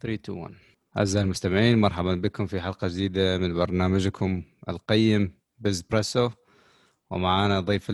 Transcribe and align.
3 0.00 0.14
2 0.14 0.38
1 0.38 0.54
أعزائي 0.96 1.24
المستمعين 1.24 1.78
مرحبا 1.78 2.14
بكم 2.14 2.46
في 2.46 2.60
حلقة 2.60 2.88
جديدة 2.88 3.38
من 3.38 3.54
برنامجكم 3.54 4.42
القيم 4.68 5.32
بزبريسو 5.58 6.30
ومعانا 7.10 7.60
ضيف 7.60 7.92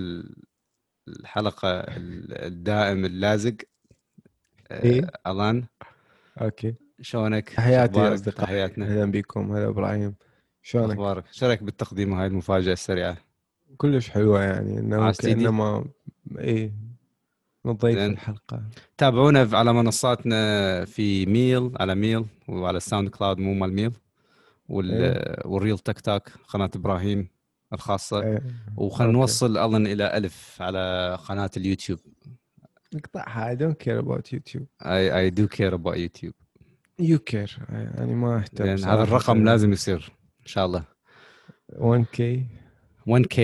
الحلقة 1.09 1.85
الدائم 2.47 3.05
اللازق 3.05 3.55
إيه؟ 4.71 5.11
ألان 5.27 5.65
أوكي 6.41 6.75
شلونك؟ 7.01 7.49
تحياتي 7.49 7.75
يا 7.75 7.85
أخبارك؟ 7.85 8.13
أصدقائي 8.13 8.47
تحياتنا 8.47 8.87
أهلا 8.87 9.11
بكم 9.11 9.53
هلا 9.53 9.69
إبراهيم 9.69 10.15
شلونك؟ 10.63 10.91
أخبارك؟ 10.91 11.25
شو 11.33 11.47
رأيك 11.47 11.63
بالتقديم 11.63 12.15
هاي 12.15 12.27
المفاجأة 12.27 12.73
السريعة؟ 12.73 13.17
كلش 13.77 14.11
حلوة 14.11 14.43
يعني 14.43 14.79
إنه 14.79 15.03
على 15.03 15.15
CD. 15.15 15.27
نضيف. 17.67 17.99
الحلقة. 17.99 18.63
تابعونا 18.99 19.49
على 19.53 19.73
منصاتنا 19.73 20.85
في 20.85 21.27
ميل 21.27 21.73
على 21.81 21.95
ميل 21.95 22.25
وعلى 22.49 22.77
الساوند 22.77 23.09
كلاود 23.09 23.39
مو 23.39 23.55
مال 23.55 23.73
ميل 23.73 23.93
وال... 24.69 25.37
والريل 25.45 25.79
تيك 25.79 26.01
توك 26.01 26.29
قناة 26.49 26.71
إبراهيم 26.77 27.29
الخاصة. 27.73 28.23
إيه. 28.23 28.43
وخلينا 28.77 29.13
okay. 29.13 29.21
نوصل 29.21 29.59
أظن 29.59 29.87
إلى 29.87 30.17
ألف 30.17 30.63
على 30.63 31.19
قناة 31.29 31.51
اليوتيوب. 31.57 31.99
اقطعها 32.95 33.55
I 33.55 33.59
don't 33.59 33.79
care 33.79 33.99
about 33.99 34.25
YouTube. 34.33 34.67
I, 34.83 35.11
I 35.11 35.31
do 35.31 35.49
care 35.49 35.75
about 35.75 35.97
YouTube. 35.97 36.35
You 37.03 37.19
care. 37.19 37.61
يعني 37.71 38.15
ما 38.15 38.37
أهتم 38.39 38.77
صراحة. 38.77 38.95
هذا 38.95 39.03
الرقم 39.03 39.45
لازم 39.45 39.73
يصير 39.73 40.13
إن 40.41 40.47
شاء 40.47 40.67
الله. 40.67 40.85
1k 41.73 42.21
1K 43.09 43.39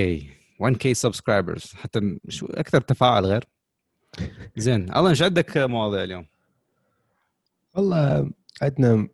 1K 0.62 0.92
subscribers 0.92 1.72
حتى 1.74 2.18
شو 2.28 2.46
أكثر 2.46 2.80
تفاعل 2.80 3.26
غير؟ 3.26 3.44
زين 4.56 4.96
الله 4.96 5.10
إيش 5.10 5.22
عندك 5.22 5.58
مواضيع 5.58 6.04
اليوم؟ 6.04 6.26
والله 7.74 8.30
عندنا 8.62 9.08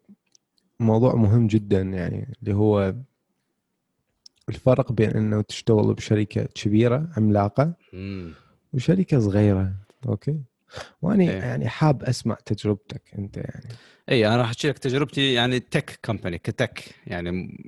موضوع 0.81 1.15
مهم 1.15 1.47
جدا 1.47 1.81
يعني 1.81 2.35
اللي 2.43 2.55
هو 2.55 2.95
الفرق 4.49 4.93
بين 4.93 5.11
إنه 5.11 5.43
تشتغل 5.43 5.95
بشركة 5.95 6.45
كبيرة 6.45 7.09
عملاقة 7.17 7.73
مم. 7.93 8.33
وشركة 8.73 9.21
صغيرة 9.21 9.73
okay 10.09 10.41
وأنا 11.03 11.25
إيه. 11.25 11.31
يعني 11.31 11.69
حاب 11.69 12.03
أسمع 12.03 12.35
تجربتك 12.35 13.03
أنت 13.19 13.37
يعني 13.37 13.69
اي 14.09 14.27
أنا 14.27 14.37
راح 14.37 14.47
احكي 14.47 14.69
لك 14.69 14.79
تجربتي 14.79 15.33
يعني 15.33 15.61
tech 15.61 15.99
company 16.05 16.39
ك 16.39 16.50
tech 16.50 16.95
يعني 17.07 17.59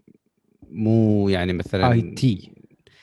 مو 0.70 1.28
يعني 1.28 1.52
مثلا 1.52 1.92
آي 1.92 2.00
تي 2.00 2.52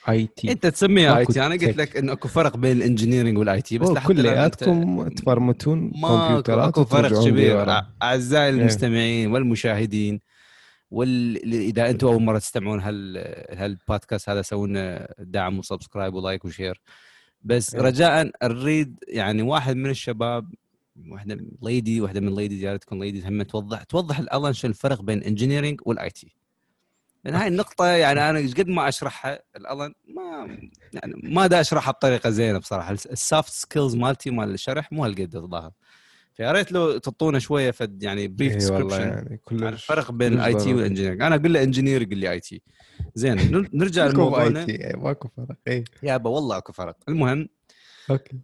IT. 0.09 0.52
أنت 0.52 0.67
تسميها 0.67 1.17
آي 1.17 1.25
تي. 1.25 1.45
أنا 1.45 1.56
قلت. 1.56 1.78
لك 1.78 1.98
انه 1.98 2.11
أكو 2.11 2.28
فرق 2.28 2.58
بين 2.58 2.78
ال 2.77 2.83
engineering 2.83 3.38
وال 3.38 3.61
IT 3.61 3.77
بس 3.78 3.89
كلياتكم 3.89 5.08
تفرمتون 5.08 5.92
كمبيوترات 5.92 6.67
أكو 6.67 6.86
فرق 6.86 7.25
كبير 7.28 7.84
أعزائي 8.02 8.50
المستمعين 8.50 9.31
والمشاهدين 9.31 10.20
وال... 10.92 11.53
إذا 11.53 11.89
أنتم 11.89 12.08
أول 12.08 12.22
مرة 12.22 12.39
تستمعون 12.39 12.80
هال 12.80 13.17
هالبودكاست 13.52 14.30
هذا 14.30 14.42
سوونا 14.42 15.14
دعم 15.20 15.59
و 15.59 15.65
subscribe 15.65 16.13
و 16.13 16.20
like 16.20 16.45
و 16.45 16.51
share. 16.51 16.81
بس 17.42 17.76
إيه. 17.76 17.81
رجاء 17.81 18.31
نريد 18.44 18.95
يعني 19.08 19.42
واحد 19.42 19.76
من 19.76 19.89
الشباب 19.89 20.53
واحدة 21.09 21.36
من 21.36 21.48
ليدي 21.61 22.02
واحدة 22.02 22.20
من 22.20 22.36
ليدي 22.36 22.61
جارتكم 22.61 23.03
ليدي 23.03 23.28
هم 23.28 23.44
توضح 23.44 23.83
توضح 23.83 24.20
ألن 24.19 24.53
شو 24.53 24.67
الفرق 24.67 25.02
بين 25.02 25.23
engineering 25.23 25.81
وال 25.85 26.09
IT. 26.09 26.35
لأن 27.25 27.35
هاي 27.35 27.47
النقطة 27.47 27.85
يعني 27.85 28.29
أنا 28.29 28.39
إيش 28.39 28.53
قد 28.53 28.67
ما 28.67 28.87
أشرحها 28.89 29.39
الألن 29.55 29.94
ما 30.07 30.57
يعني 30.93 31.13
ما 31.23 31.47
دا 31.47 31.61
أشرحها 31.61 31.91
بطريقة 31.91 32.29
زينة 32.29 32.59
بصراحة. 32.59 32.91
ال 32.91 33.04
soft 33.04 33.53
skills 33.53 33.95
مالتي 33.95 34.31
مال 34.31 34.53
الشرح 34.53 34.91
مو 34.91 35.05
هالقد 35.05 35.35
الظاهر. 35.35 35.71
فيا 36.33 36.51
ريت 36.51 36.71
لو 36.71 36.97
تعطونا 36.97 37.39
شوية 37.39 37.71
فد 37.71 38.03
يعني 38.03 38.27
brief 38.27 38.52
والله 38.53 38.79
description 38.80 38.99
يعني 39.01 39.39
عن 39.51 39.73
الفرق 39.73 40.11
بين 40.11 40.33
ال 40.33 40.53
IT. 40.53 40.73
وال 40.73 40.81
engineering 40.81 41.21
أنا 41.21 41.35
أقول 41.35 41.53
له 41.53 41.63
engineer 41.63 42.02
يقول 42.01 42.17
لي 42.17 42.31
IT 42.31 42.61
زين 43.15 43.51
نر- 43.51 43.69
نرجع 43.73 44.07
لموضوعنا. 44.07 44.65
T 44.66 44.94
ماكو 44.97 45.27
فرق. 45.37 45.55
اي 45.67 45.83
يابا 46.03 46.29
والله 46.29 46.57
أكو 46.57 46.73
فرق. 46.73 46.97
المهم 47.09 47.49
okay. 48.09 48.37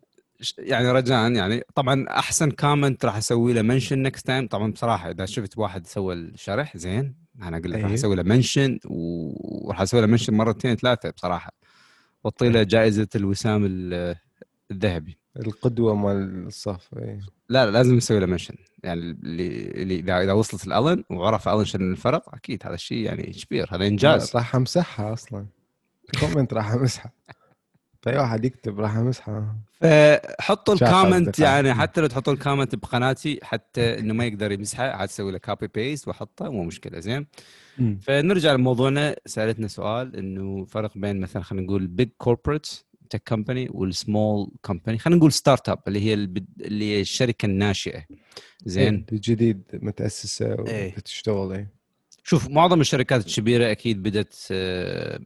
يعني 0.57 0.91
رجاء 0.91 1.31
يعني 1.31 1.63
طبعا 1.75 2.05
أحسن 2.09 2.51
comment 2.51 3.05
راح 3.05 3.15
أسوي 3.17 3.53
له 3.53 3.61
mention 3.61 4.01
next 4.01 4.27
time 4.27 4.47
طبعا 4.47 4.71
بصراحة 4.71 5.11
إذا 5.11 5.25
شفت 5.25 5.57
واحد 5.57 5.87
سوى 5.87 6.13
الشرح 6.13 6.77
زين. 6.77 7.20
أنا 7.41 7.57
أقول 7.57 7.71
لك 7.71 7.79
راح 7.79 7.87
أيه. 7.87 7.93
أسوي 7.93 8.15
له 8.15 8.23
mention 8.23 8.79
وراح 8.85 9.81
أسوي 9.81 10.01
له 10.01 10.07
mention 10.07 10.33
مرتين 10.33 10.75
ثلاثة 10.75 11.09
بصراحة. 11.09 11.51
واعطي 12.23 12.49
له 12.49 12.63
جائزة 12.63 13.07
الوسام 13.15 13.65
ال- 13.65 14.15
الذهبي. 14.71 15.17
القدوة 15.39 15.95
مال 15.95 16.47
الصف 16.47 16.89
اي 16.97 17.19
لا 17.49 17.65
لا 17.65 17.71
لازم 17.71 17.95
نسوي 17.95 18.19
له 18.19 18.25
mention 18.25 18.55
يعني 18.83 19.01
اللي 19.01 19.61
اللي 19.81 19.99
إذا 19.99 20.23
إذا 20.23 20.33
وصلت 20.33 20.67
الألن 20.67 21.03
وعرف 21.09 21.47
ألن 21.49 21.65
شنو 21.65 21.91
الفرق 21.91 22.35
أكيد 22.35 22.61
هذا 22.65 22.73
الشيء 22.75 22.97
يعني 22.97 23.23
كبير 23.23 23.75
هذا 23.75 23.87
إنجاز. 23.87 24.35
راح 24.35 24.55
أمسحها 24.55 25.13
أصلا. 25.13 25.45
comment 26.19 26.53
راح 26.53 26.71
أمسحها. 26.71 27.11
في 28.01 28.17
واحد 28.17 28.45
يكتب 28.45 28.79
راح 28.79 28.95
امسحها 28.95 29.55
فحطوا 29.81 30.73
ال 30.73 30.81
comment. 30.81 31.39
يعني 31.39 31.73
حتى 31.73 32.01
لو 32.01 32.07
تحطوا 32.07 32.33
ال 32.33 32.39
comment 32.39 32.75
بقناتي 32.75 33.39
حتى 33.43 33.99
إنه 33.99 34.13
ما 34.13 34.25
يقدر 34.25 34.51
يمسحه 34.51 34.83
عاد 34.83 35.07
تسوي 35.07 35.31
له 35.31 35.37
copy 35.37 35.67
paste 35.67 36.07
واحطه 36.07 36.49
مو 36.49 36.63
مشكلة 36.63 36.99
زين. 36.99 37.27
فنرجع 38.01 38.53
لموضوعنا 38.53 39.15
سألتنا 39.25 39.67
سؤال 39.67 40.15
إنه 40.15 40.65
فرق 40.65 40.97
بين 40.97 41.19
مثلا 41.19 41.43
خلينا 41.43 41.65
نقول 41.65 41.87
big 41.87 42.09
corporate 42.17 42.67
tech 43.09 43.23
company 43.27 43.67
وال 43.71 43.94
small 43.94 44.51
company 44.61 44.97
خلينا 44.97 45.17
نقول 45.17 45.31
startup 45.31 45.79
اللي 45.87 45.99
هي. 45.99 46.13
اللي 46.13 46.85
هي 46.95 47.01
الشركة 47.01 47.45
الناشئة. 47.45 48.05
زين. 48.65 49.05
إيه، 49.11 49.19
جديد 49.19 49.63
متأسسة 49.73 50.65
إيه. 50.67 50.93
وتشتغل 50.97 51.53
اي 51.53 51.67
شوف 52.23 52.49
معظم 52.49 52.81
الشركات 52.81 53.27
الكبيرة 53.27 53.71
أكيد 53.71 54.03
بدت 54.03 54.47
آه، 54.51 55.19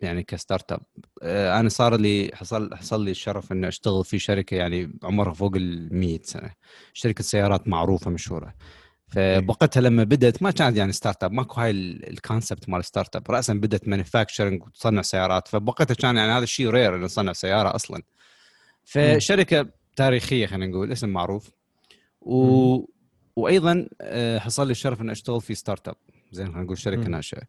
يعني 0.00 0.22
ك 0.22 0.72
startup 0.72 0.80
آه، 1.22 1.60
أنا 1.60 1.68
صار 1.68 1.96
لي 1.96 2.30
حصل 2.34 2.74
حصل 2.76 3.04
لي 3.04 3.10
الشرف 3.10 3.52
إني 3.52 3.68
أشتغل 3.68 4.04
في 4.04 4.18
شركة 4.18 4.54
يعني 4.54 4.92
عمرها 5.02 5.32
فوق 5.32 5.52
ال 5.56 5.94
100 5.98 6.20
سنة. 6.22 6.50
شركة 6.92 7.24
سيارات 7.24 7.68
معروفة 7.68 8.10
مشهورة. 8.10 8.54
فبوقتها 9.08 9.80
لما 9.80 10.04
بدت 10.04 10.42
ما 10.42 10.50
كانت 10.50 10.76
يعني 10.76 10.92
startup 10.92 11.32
ماكو 11.32 11.60
هاي 11.60 11.70
ال- 11.70 12.10
ال 12.10 12.17
concept 12.17 12.68
مال 12.68 12.84
startup 12.84 13.30
راسا 13.30 13.54
بدت 13.54 13.88
manufacturing 13.88 14.62
وتصنع 14.62 15.02
سيارات. 15.02 15.48
فبوقتها 15.48 15.94
كان 15.94 16.16
يعني 16.16 16.32
هذا 16.32 16.44
الشيء 16.44 16.70
rare 16.70 16.94
إنه 16.94 17.04
نصنع 17.04 17.32
سيارة 17.32 17.74
أصلا. 17.74 18.02
فشركة 18.84 19.66
تاريخية 19.96 20.46
خلينا 20.46 20.66
نقول 20.66 20.92
اسم 20.92 21.08
معروف. 21.08 21.50
و... 22.20 22.76
وأيضا 23.36 23.88
آه، 24.00 24.38
حصل 24.38 24.66
لي 24.66 24.70
الشرف 24.70 25.00
إني 25.00 25.12
أشتغل 25.12 25.40
في 25.40 25.54
startup 25.54 25.96
زين 26.32 26.46
خلينا 26.46 26.62
نقول 26.62 26.78
شركة. 26.78 27.08
ناشئة. 27.08 27.42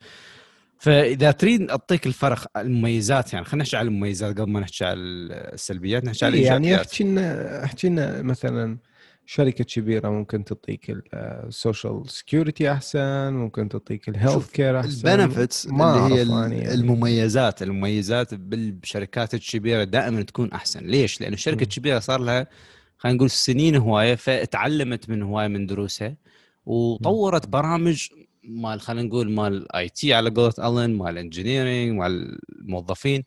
فإذا 0.81 1.31
تريد 1.31 1.69
أعطيك 1.69 2.07
الفرق 2.07 2.57
المميزات 2.57 3.33
يعني 3.33 3.45
خلينا 3.45 3.63
نحكي 3.63 3.77
على 3.77 3.87
المميزات 3.87 4.39
قبل 4.39 4.51
ما 4.51 4.59
نحكي 4.59 4.85
على 4.85 4.99
السلبيات 5.53 6.05
نحكي 6.05 6.25
على 6.25 6.37
إيه، 6.37 6.45
يعني 6.45 6.57
الإيجابيات 6.57 6.87
احكي 6.87 7.03
لنا 7.03 7.63
احكي 7.63 7.89
لنا 7.89 8.21
مثلا 8.21 8.77
شركة 9.25 9.63
كبيرة 9.63 10.09
ممكن 10.09 10.43
تعطيك 10.43 10.97
ال 11.13 11.26
social 11.26 12.03
security 12.09 12.71
أحسن 12.71 13.33
ممكن 13.33 13.69
تعطيك 13.69 14.09
ال 14.09 14.15
health 14.15 14.51
care 14.51 14.79
أحسن 14.79 15.07
ال 15.07 15.14
benefits 15.14 15.65
اللي 15.65 15.83
هي 15.83 16.29
يعني. 16.29 16.73
المميزات 16.73 17.61
المميزات 17.61 18.33
بالشركات 18.33 19.33
الكبيرة 19.33 19.83
دائما 19.83 20.21
تكون 20.21 20.51
أحسن 20.51 20.85
ليش؟ 20.85 21.21
لأن 21.21 21.33
الشركة. 21.33 21.63
الكبيرة 21.63 21.99
صار 21.99 22.19
لها 22.19 22.47
خلينا 22.97 23.17
نقول 23.17 23.29
سنين 23.29 23.75
هواية 23.75 24.15
فتعلمت 24.15 25.09
من 25.09 25.21
هواية 25.21 25.47
من 25.47 25.65
دروسها 25.65 26.15
وطورت 26.65 27.47
برامج 27.47 28.07
مال 28.43 28.81
خلينا 28.81 29.07
نقول 29.07 29.31
مال 29.31 29.75
IT 29.75 30.13
على 30.13 30.29
قولة 30.29 30.53
ألن 30.59 30.97
مال 30.97 31.17
engineering 31.17 31.91
مال 31.99 32.39
الموظفين 32.49 33.23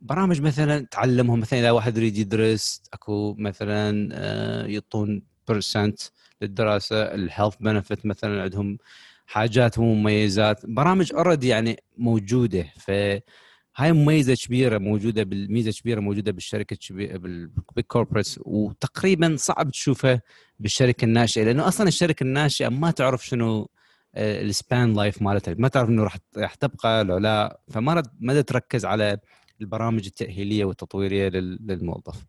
برامج 0.00 0.40
مثلا 0.40 0.86
تعلمهم 0.90 1.40
مثلا 1.40 1.58
إذا 1.60 1.70
واحد 1.70 1.96
يريد 1.96 2.18
يدرس 2.18 2.82
أكو 2.92 3.34
مثلا 3.38 4.08
آه، 4.12 4.66
يعطون 4.66 5.22
percent 5.48 6.00
للدراسة 6.42 7.02
ال 7.02 7.09
health 7.09 7.54
benefit 7.60 8.06
مثلا 8.06 8.42
عندهم 8.42 8.78
حاجات 9.26 9.78
ومميزات 9.78 10.66
برامج 10.66 11.12
already 11.14 11.48
يعني 11.48 11.82
موجودة 11.98 12.66
فهاي 12.76 13.92
مميزة 13.92 14.34
كبيرة 14.34 14.78
موجودة 14.78 15.22
بالميزه 15.22 15.80
كبيرة 15.80 16.00
موجودة 16.00 16.32
بالشركة 16.32 16.78
بال 16.94 17.30
big 17.30 17.84
corporates 17.86 18.40
وتقريبا 18.42 19.36
صعب 19.38 19.70
تشوفها 19.70 20.22
بالشركة 20.58 21.04
الناشئة 21.04 21.44
لأنه 21.44 21.68
أصلا 21.68 21.88
الشركة 21.88 22.24
الناشئة 22.24 22.68
ما 22.68 22.90
تعرف 22.90 23.26
شنو 23.26 23.68
ال 24.14 24.30
span 24.30 24.94
life 24.94 25.22
مالتها. 25.22 25.54
ما 25.58 25.68
تعرف 25.68 25.88
إنه 25.88 26.08
راح 26.36 26.54
تبقى 26.54 27.04
لو 27.04 27.18
لا. 27.18 27.60
فما 27.68 28.02
ما 28.20 28.40
تركز 28.40 28.84
على 28.84 29.18
البرامج 29.60 30.06
التأهيلية 30.06 30.64
والتطويرية 30.64 31.28
لل- 31.28 31.58
للموظف. 31.66 32.24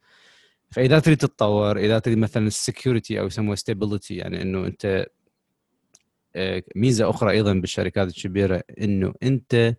فإذا 0.71 0.99
تريد 0.99 1.17
تتطور 1.17 1.77
إذا 1.77 1.99
تريد 1.99 2.17
مثلا 2.17 2.47
ال 2.47 2.55
security 2.55 3.19
أو 3.19 3.25
يسموها 3.25 3.55
stability 3.55 4.15
يعني 4.15 4.41
إنه 4.41 4.65
أنت 4.65 5.05
آه، 6.35 6.63
ميزة 6.75 7.09
أخرى 7.09 7.31
أيضا 7.31 7.53
بالشركات 7.53 8.07
الكبيرة 8.07 8.63
إنه 8.81 9.13
أنت 9.23 9.75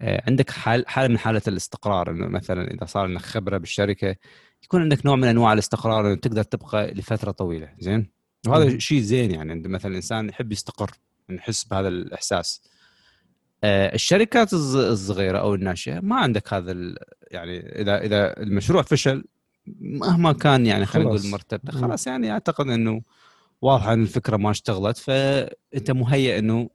آه، 0.00 0.22
عندك 0.28 0.50
حال 0.50 0.88
حالة 0.88 1.08
من 1.08 1.18
حالة 1.18 1.42
الاستقرار. 1.48 2.10
إنه 2.10 2.26
مثلا 2.26 2.74
إذا 2.74 2.84
صار 2.84 3.04
عندك 3.04 3.20
خبرة 3.20 3.58
بالشركة 3.58 4.16
يكون 4.64 4.82
عندك 4.82 5.06
نوع 5.06 5.16
من 5.16 5.28
أنواع 5.28 5.52
الاستقرار 5.52 6.06
إنه 6.06 6.14
تقدر 6.14 6.42
تبقى 6.42 6.90
لفترة 6.94 7.30
طويلة. 7.30 7.68
زين؟ 7.78 8.10
وهذا. 8.46 8.78
شيء 8.78 9.00
زين 9.00 9.30
يعني. 9.30 9.52
عند 9.52 9.66
مثلا 9.66 9.90
الانسان 9.90 10.28
يحب 10.28 10.52
يستقر. 10.52 10.90
إنه 11.30 11.38
يحس 11.38 11.64
بهذا 11.64 11.88
الإحساس. 11.88 12.62
آه، 13.64 13.94
الشركات 13.94 14.50
الص- 14.50 14.54
الصغيرة 14.76 15.38
أو 15.38 15.54
الناشئة 15.54 16.00
ما 16.00 16.16
عندك 16.16 16.54
هذا 16.54 16.94
يعني 17.30 17.58
إذا 17.80 17.98
إذا 18.04 18.40
المشروع 18.42 18.82
فشل 18.82 19.24
مهما 19.80 20.32
كان 20.32 20.66
يعني 20.66 20.86
خلينا 20.86 21.08
نقول 21.08 21.20
مم. 21.64 21.80
خلاص 21.80 22.06
يعني 22.06 22.30
أعتقد 22.32 22.68
إنه 22.68 23.02
واضح 23.62 23.86
إن 23.86 24.02
الفكرة 24.02 24.36
ما 24.36 24.50
اشتغلت 24.50 24.96
فأنت 24.98 25.90
مهيئ 25.90 26.38
إنه 26.38 26.70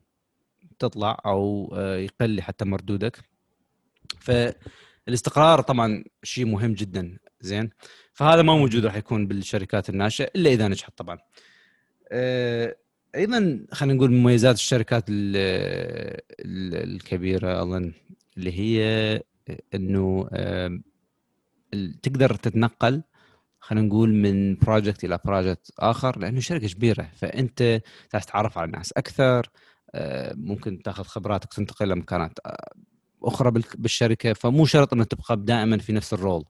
تطلع 0.80 1.22
أو 1.26 1.74
آه، 1.78 1.96
يقل 1.98 2.42
حتى 2.42 2.66
مردودك. 2.66 3.20
فالاستقرار 4.20 5.62
طبعا 5.62 6.04
شيء 6.24 6.46
مهم 6.46 6.74
جدا 6.74 7.18
زين؟ 7.42 7.70
فهذا 8.14 8.42
ما 8.42 8.56
موجود 8.56 8.86
راح 8.86 8.96
يكون 8.96 9.28
بالشركات 9.28 9.90
الناشئة 9.90 10.32
إلا 10.36 10.50
إذا 10.50 10.68
نجحت 10.68 10.98
طبعا. 10.98 11.18
آه، 12.12 12.76
أيضا 13.16 13.66
خلينا 13.72 13.94
نقول 13.98 14.12
مميزات 14.12 14.56
الشركات 14.56 15.04
ال- 15.10 15.36
ال- 16.40 16.96
الكبيرة 16.96 17.62
أظن 17.62 17.94
اللي 18.38 18.60
هي 18.60 19.22
إنه 19.76 20.28
آم، 20.34 20.84
ال- 21.74 22.02
تقدر 22.02 22.36
تتنقل 22.36 23.04
خلينا 23.60 23.88
نقول 23.88 24.14
من 24.14 24.56
project 24.56 25.04
إلى 25.04 25.20
project 25.26 25.72
آخر 25.80 26.20
لأنه 26.20 26.40
شركة 26.40 26.68
كبيرة. 26.68 27.10
فأنت 27.16 27.82
تتعرف 28.10 28.58
على 28.58 28.66
الناس 28.66 28.92
أكثر 28.92 29.50
آه، 29.96 30.34
ممكن 30.38 30.82
تاخذ 30.84 31.04
خبراتك 31.04 31.54
تنتقل 31.54 31.90
لمكانات 31.90 32.40
آه، 32.46 32.72
أخرى 33.24 33.52
بالشركة. 33.78 34.34
فمو 34.34 34.66
شرط 34.66 34.94
انه 34.94 35.04
تبقى 35.04 35.38
دائما 35.38 35.78
في 35.78 35.94
نفس 35.94 36.14
ال 36.14 36.19
role. 36.19 36.44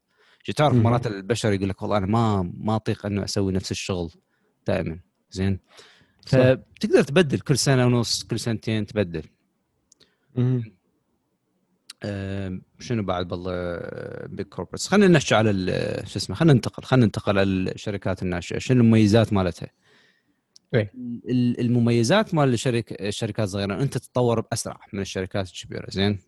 تعرف. 0.55 0.75
مرات 0.75 1.07
البشر 1.07 1.53
يقول 1.53 1.69
لك 1.69 1.81
والله 1.81 1.97
أنا 1.97 2.05
ما 2.05 2.51
ما 2.57 2.75
أطيق 2.75 3.05
إنه 3.05 3.23
أسوي 3.23 3.53
نفس 3.53 3.71
الشغل 3.71 4.11
دائما. 4.67 4.99
زين؟ 5.31 5.59
صح. 6.25 6.37
فبتقدر 6.37 7.03
تبدل 7.03 7.39
كل 7.39 7.57
سنة 7.57 7.85
ونص 7.85 8.23
كل 8.23 8.39
سنتين 8.39 8.85
تبدل 8.85 9.23
مم. 10.35 10.63
آم، 12.03 12.61
شنو 12.79 13.03
بعد 13.03 13.27
بالله 13.27 13.79
big 14.27 14.45
corporates 14.45 14.87
خلينا 14.87 15.07
نحكي 15.07 15.35
على 15.35 15.49
ال- 15.49 16.07
شو 16.09 16.17
اسمه 16.19 16.35
خلينا 16.35 16.53
ننتقل 16.53 16.83
خلينا 16.83 17.05
ننتقل 17.05 17.39
على 17.39 17.49
الشركات 17.49 18.23
الناشئة 18.23 18.57
شنو 18.59 18.81
المميزات 18.81 19.33
مالتها. 19.33 19.69
ال- 20.73 21.59
المميزات 21.59 22.33
مال 22.33 22.53
الشركة 22.53 23.07
الشركات 23.07 23.47
الصغيرة 23.47 23.81
أنت 23.81 23.97
تتطور 23.97 24.41
بأسرع 24.41 24.79
من 24.93 24.99
الشركات 25.01 25.47
الكبيرة 25.47 25.85
زين 25.89 26.19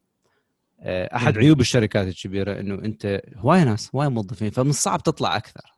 آه، 0.79 1.15
أحد. 1.15 1.37
عيوب 1.37 1.59
الشركات 1.59 2.07
الكبيرة 2.07 2.59
إنه 2.59 2.75
أنت 2.75 3.21
هواي 3.35 3.63
ناس 3.65 3.95
هواي 3.95 4.09
موظفين 4.09 4.49
فمن 4.49 4.69
الصعب 4.69 5.03
تطلع 5.03 5.37
أكثر 5.37 5.76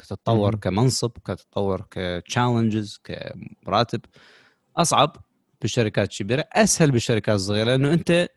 تتطور 0.00 0.52
مم. 0.52 0.60
كمنصب 0.60 1.10
كتطور 1.10 1.86
ك 1.90 2.00
challenges 2.00 3.00
كمراتب 3.04 4.00
أصعب 4.76 5.16
بالشركات 5.60 6.12
الكبيره 6.12 6.44
أسهل 6.52 6.90
بالشركات 6.90 7.34
الصغيره 7.34 7.64
لأنه 7.64 7.92
أنت 7.92 8.28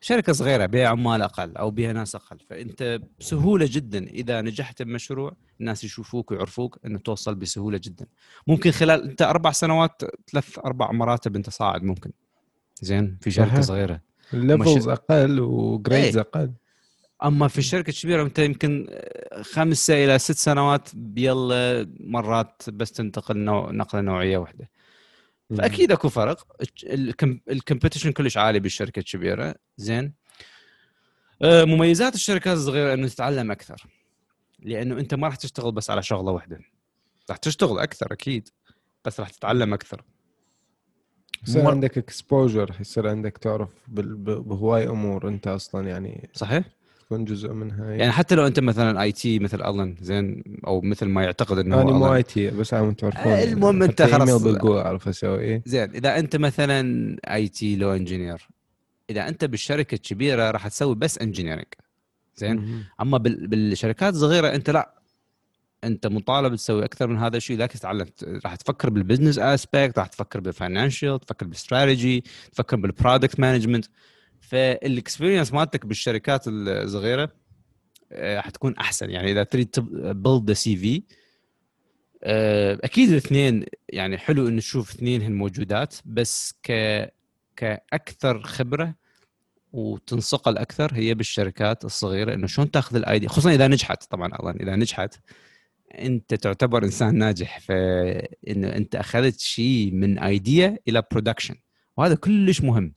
شركة 0.00 0.32
صغيرة 0.32 0.66
بها 0.66 0.86
عمال 0.88 1.22
أقل 1.22 1.56
أو 1.56 1.70
بها 1.70 1.92
ناس 1.92 2.14
أقل 2.14 2.38
فأنت 2.50 3.00
بسهولة 3.20 3.68
جدا 3.70 4.06
إذا 4.06 4.40
نجحت 4.40 4.82
بمشروع 4.82 5.36
الناس 5.60 5.84
يشوفوك 5.84 6.30
ويعرفوك 6.30 6.78
إنه 6.86 6.98
توصل 6.98 7.34
بسهولة 7.34 7.80
جدا 7.84 8.06
ممكن 8.46 8.70
خلال 8.70 9.10
أنت 9.10 9.22
أربع 9.22 9.52
سنوات 9.52 10.02
ثلاث 10.32 10.58
أربع 10.58 10.92
مراتب 10.92 11.36
أنت 11.36 11.50
صاعد 11.50 11.82
ممكن 11.82 12.10
زين 12.82 13.18
في 13.20 13.30
شركة. 13.30 13.60
صغيرة 13.60 14.00
ال 14.34 14.42
levels 14.42 14.88
أقل 14.88 15.40
و 15.40 15.51
grades 15.51 16.16
إيه. 16.16 16.22
أقل 16.22 16.52
أما 17.24 17.48
في 17.48 17.58
الشركة 17.58 17.90
الكبيرة 17.90 18.22
أنت 18.22 18.38
يمكن 18.38 18.98
خمسة 19.40 20.04
إلى 20.04 20.18
ست 20.18 20.32
سنوات 20.36 20.88
بيلا 20.94 21.86
مرات 22.00 22.62
بس 22.70 22.92
تنتقل 22.92 23.36
نوع 23.38 23.70
نقلة 23.70 24.00
نوعية 24.00 24.38
واحدة. 24.38 24.70
فأكيد 25.56 25.92
أكو 25.92 26.08
فرق. 26.08 26.46
ال 27.50 27.55
competition 27.55 28.12
كلش 28.12 28.36
عالي 28.36 28.60
بالشركة 28.60 29.00
الكبيرة. 29.00 29.54
زين. 29.76 30.14
آه، 31.42 31.64
مميزات 31.64 32.14
الشركات 32.14 32.56
الصغيرة 32.56 32.94
إنه 32.94 33.08
تتعلم 33.08 33.50
أكثر. 33.50 33.86
لأنه 34.58 34.98
أنت 34.98 35.14
ما 35.14 35.26
راح 35.26 35.36
تشتغل 35.36 35.72
بس 35.72 35.90
على 35.90 36.02
شغلة 36.02 36.32
واحدة. 36.32 36.60
راح 37.30 37.36
تشتغل 37.36 37.78
أكثر 37.78 38.12
أكيد 38.12 38.48
بس 39.04 39.20
راح 39.20 39.30
تتعلم 39.30 39.74
أكثر. 39.74 40.02
يصير 41.46 41.62
مر- 41.62 41.70
عندك 41.70 41.98
exposure 41.98 42.76
يصير 42.80 43.08
عندك 43.08 43.38
تعرف 43.38 43.68
بهواي 43.88 44.88
أمور 44.88 45.28
أنت 45.28 45.46
أصلا 45.46 45.88
يعني 45.88 46.30
صحيح. 46.34 46.64
تكون 47.08 47.24
جزء 47.24 47.52
منها 47.52 47.90
يعني 47.90 48.12
حتى 48.12 48.34
لو 48.34 48.46
أنت 48.46 48.60
مثلا 48.60 49.02
IT 49.02 49.38
مثل 49.38 49.62
ألن 49.62 49.96
زين 50.00 50.42
أو 50.66 50.80
مثل 50.80 51.06
ما 51.06 51.24
يعتقد 51.24 51.58
إنه 51.58 51.82
أنا 51.82 51.92
مو. 51.92 52.14
IT 52.14 52.50
بس 52.50 52.74
عم 52.74 52.92
تعرفون 52.92 53.32
آه، 53.32 53.44
المهم 53.44 53.88
حتى 53.88 54.06
خلاص- 54.06 54.64
أعرف 54.66 55.08
أسوي 55.08 55.40
إيه. 55.40 55.62
زين 55.66 55.90
إذا 55.90 56.18
أنت 56.18 56.36
مثلا 56.36 57.16
آي 57.34 57.48
تي 57.48 57.76
لو 57.76 57.92
engineer 57.94 58.48
إذا 59.10 59.28
أنت 59.28 59.44
بالشركة 59.44 59.94
الكبيرة 59.94 60.50
راح 60.50 60.68
تسوي 60.68 60.94
بس 60.94 61.18
engineering 61.18 61.66
زين. 62.36 62.84
أما 63.00 63.18
بال- 63.18 63.46
بالشركات 63.46 64.14
الصغيرة 64.14 64.54
أنت 64.54 64.70
لا. 64.70 64.94
أنت 65.84 66.06
مطالب 66.06 66.54
تسوي 66.54 66.84
أكثر 66.84 67.06
من 67.06 67.16
هذا 67.18 67.36
الشيء 67.36 67.58
لكن 67.58 67.78
تتعلم 67.78 68.06
راح 68.44 68.54
تفكر 68.54 68.90
بال 68.90 69.00
business 69.00 69.38
aspect 69.38 69.98
راح 69.98 70.06
تفكر 70.06 70.40
بال 70.40 70.55
financial 70.55 71.20
تفكر 71.20 71.46
بالاستراتيجي 71.46 72.24
تفكر 72.52 72.76
بال 72.76 72.90
product 72.90 73.40
management 73.40 73.84
فال 74.40 74.59
experience 74.59 75.52
مالتك 75.52 75.86
بالشركات 75.86 76.44
الصغيرة 76.48 77.32
آه، 78.12 78.36
راح 78.36 78.50
تكون 78.50 78.76
أحسن. 78.76 79.10
يعني 79.10 79.32
إذا 79.32 79.42
تريد 79.42 79.70
build 80.02 80.52
CV 80.52 81.02
أكيد 82.22 83.08
الاثنين 83.08 83.64
يعني 83.88 84.18
حلو 84.18 84.48
إنه 84.48 84.60
تشوف 84.60 84.94
اثنين 84.94 85.32
موجودات 85.32 85.94
بس 86.04 86.54
ك 86.62 86.72
كأكثر 87.56 88.42
خبرة 88.42 88.94
وتنصقل 89.72 90.58
أكثر 90.58 90.94
هي 90.94 91.14
بالشركات 91.14 91.84
الصغيرة 91.84 92.34
إنه 92.34 92.46
شلون 92.46 92.70
تأخذ 92.70 92.96
ال 92.96 93.02
idea 93.02 93.28
خصوصا 93.28 93.54
إذا 93.54 93.68
نجحت 93.68 94.04
طبعا 94.04 94.30
اظن 94.32 94.60
إذا 94.60 94.76
نجحت 94.76 95.14
أنت 95.98 96.34
تعتبر 96.34 96.84
إنسان 96.84 97.14
ناجح 97.14 97.60
فإنه 97.60 98.68
أنت 98.76 98.96
أخذت 98.96 99.40
شيء 99.40 99.90
من 99.92 100.18
idea 100.18 100.78
إلى 100.88 101.02
production 101.12 101.54
وهذا 101.96 102.14
كلش 102.14 102.60
مهم. 102.60 102.94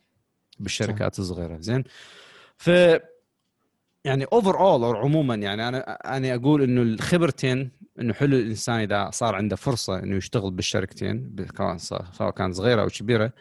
بالشركات 0.62 1.20
الصغيرة. 1.20 1.58
زين؟ 1.60 1.84
ف 2.58 2.70
يعني 4.06 4.26
overall 4.34 4.84
أو 4.84 4.96
عموما 4.96 5.36
يعني 5.36 5.68
أنا 5.68 5.78
أنا 6.18 6.36
أقول 6.36 6.62
إنه 6.62 6.82
الخبرتين 6.82 7.72
إنه 8.00 8.14
حلو 8.14 8.38
الإنسان 8.38 8.80
إذا 8.80 9.10
صار 9.10 9.36
عنده 9.36 9.56
فرصة 9.56 10.00
إنه 10.00 10.16
يشتغل 10.16 10.52
بالشركتين 10.52 11.36
سواء 12.12 12.32
كان 12.32 12.54
صغيرة 12.54 12.82
أو 12.82 12.88
كبيرة 12.88 13.34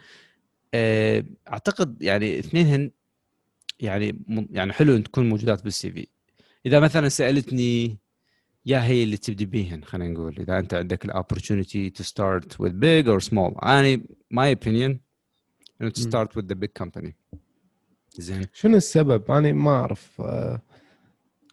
آه، 0.73 1.25
أعتقد 1.51 2.01
يعني 2.01 2.39
اثنينهن 2.39 2.91
يعني 3.79 4.23
يعني 4.51 4.73
حلو 4.73 4.95
إن 4.95 5.03
تكون 5.03 5.29
موجودات 5.29 5.63
بال 5.63 5.91
CV 5.91 6.07
إذا 6.65 6.79
مثلا 6.79 7.09
سألتني 7.09 7.97
يا 8.65 8.83
هي 8.83 9.03
اللي 9.03 9.17
تبدي 9.17 9.45
بيهن 9.45 9.83
خلينا 9.83 10.13
نقول 10.13 10.35
إذا 10.39 10.59
أنت 10.59 10.73
عندك 10.73 11.05
ال 11.05 11.12
opportunity 11.12 11.89
to 11.89 12.03
start 12.03 12.53
with 12.53 12.71
big 12.71 13.07
or 13.07 13.27
small. 13.29 13.65
أنا 13.65 14.01
ماي 14.31 14.55
opinion 14.55 15.10
إنه 15.81 15.91
مم. 15.97 16.11
start 16.11 16.29
with 16.29 16.45
the 16.45 16.55
big 16.55 16.83
company. 16.83 17.11
زين. 18.17 18.45
شنو 18.53 18.77
السبب؟ 18.77 19.31
أنا 19.31 19.51
ما 19.51 19.71
أعرف 19.71 20.21
آه، 20.21 20.61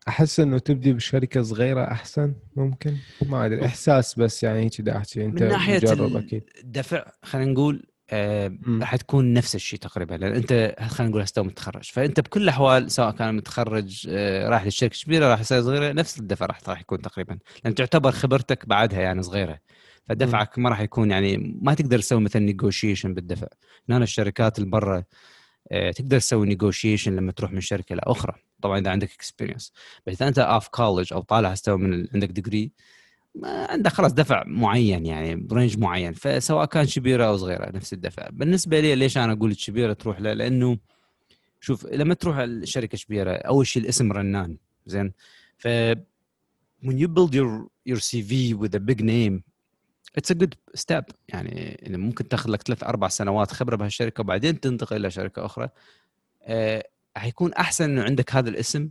أحس 0.09 0.41
إنه 0.41 0.59
تبدي 0.59 0.93
بشركة 0.93 1.43
صغيرة 1.43 1.85
أحسن 1.85 2.35
ممكن؟ 2.57 2.97
ما 3.27 3.47
أدري 3.47 3.67
إحساس 3.67 4.19
بس 4.19 4.43
يعني 4.43 4.61
هيك 4.61 4.81
دا 4.81 4.97
أحكي 4.97 5.25
أنت 5.25 5.43
من 5.43 5.49
ناحية 5.49 5.77
مجرب 5.77 6.17
أكيد. 6.17 6.43
الدفع 6.65 7.13
خلينا 7.23 7.53
نقول 7.53 7.87
مم. 8.13 8.79
راح 8.81 8.97
تكون 8.97 9.33
نفس 9.33 9.55
الشيء 9.55 9.79
تقريبا 9.79 10.15
لأن 10.15 10.33
أنت 10.33 10.75
خلينا 10.81 11.11
نقول 11.11 11.23
هسه 11.23 11.43
متخرج. 11.43 11.85
فأنت 11.85 12.21
بكل 12.21 12.43
الأحوال 12.43 12.91
سواء 12.91 13.11
كان 13.11 13.35
متخرج 13.35 14.07
آه 14.11 14.49
راح 14.49 14.65
للشركه 14.65 14.99
كبيرة 15.05 15.27
راح 15.27 15.41
يصير 15.41 15.63
صغيرة 15.63 15.93
نفس 15.93 16.19
الدفع 16.19 16.47
راح 16.47 16.61
راح 16.69 16.81
يكون 16.81 17.03
تقريبا. 17.03 17.39
لأن 17.65 17.75
تعتبر 17.75 18.11
خبرتك 18.11 18.67
بعدها 18.67 19.01
يعني 19.01 19.23
صغيرة. 19.23 19.59
فدفعك 20.09 20.59
ما 20.59 20.69
راح 20.69 20.81
يكون 20.81 21.11
يعني 21.11 21.59
ما 21.63 21.75
تقدر 21.75 21.99
تسوي 21.99 22.21
مثلا 22.21 22.43
negotiation 22.43 23.15
بالدفع. 23.15 23.47
هنا 23.91 24.05
الشركات 24.05 24.59
اللي 24.59 24.71
برا 24.71 25.05
آه، 25.73 25.91
تقدر 25.91 26.19
تسوي 26.19 26.47
negotiation 26.47 27.17
لما 27.17 27.33
تروح 27.33 27.53
من 27.53 27.61
شركة 27.61 27.95
لاخرى 27.95 28.35
طبعا 28.63 28.79
إذا 28.79 28.91
عندك 28.91 29.13
experience 29.13 29.73
بس 30.07 30.15
إذا 30.15 30.29
أنت 30.29 30.39
off 30.39 30.69
college 30.69 31.13
أو 31.13 31.21
طالع 31.21 31.49
هسه 31.49 31.77
من 31.77 32.07
عندك 32.15 32.29
degree 32.29 32.73
عندك 33.45 33.93
خلاص 33.93 34.13
دفع 34.13 34.45
معين 34.47 35.07
يعني 35.07 35.37
ب 35.37 35.44
range 35.44 35.79
معين 35.79 36.13
فسواء 36.13 36.65
كان 36.67 36.85
كبيرة 36.85 37.25
أو 37.25 37.37
صغيرة 37.37 37.71
نفس 37.71 37.93
الدفع. 37.93 38.29
بالنسبة 38.33 38.81
لي 38.81 38.95
ليش 38.95 39.19
أنا 39.19 39.33
أقول 39.33 39.51
الكبيره 39.51 39.93
تروح 39.93 40.21
له؟ 40.21 40.33
لأنه 40.33 40.79
شوف 41.61 41.87
لما 41.87 42.15
تروح 42.15 42.37
الشركة 42.37 42.99
كبيرة 42.99 43.33
أول 43.33 43.67
شيء 43.67 43.83
الاسم 43.83 44.13
رنان 44.13 44.57
زين؟ 44.87 45.13
ف 45.57 45.69
when 46.85 46.97
you 46.99 47.09
build 47.09 47.35
your 47.35 47.67
your 47.91 48.01
CV 48.01 48.55
with 48.55 48.75
a 48.75 48.81
big 48.81 49.01
name 49.01 49.43
a 50.31 50.35
good 50.35 50.81
step. 50.81 51.05
يعني 51.29 51.79
ممكن 51.89 52.29
تاخذ 52.29 52.51
لك 52.51 52.63
ثلاث 52.63 52.85
أربع 52.85 53.09
سنوات 53.09 53.53
خبرة 53.53 53.77
بهالشركة 53.77 54.21
وبعدين 54.21 54.61
تنتقل 54.61 54.97
إلى 54.97 55.11
شركة 55.11 55.47
أخرى. 55.47 55.69
آه، 56.43 56.89
حيكون 57.17 57.53
أحسن 57.53 57.85
إنه 57.91 58.03
عندك 58.03 58.35
هذا 58.35 58.51
الاسم 58.51 58.91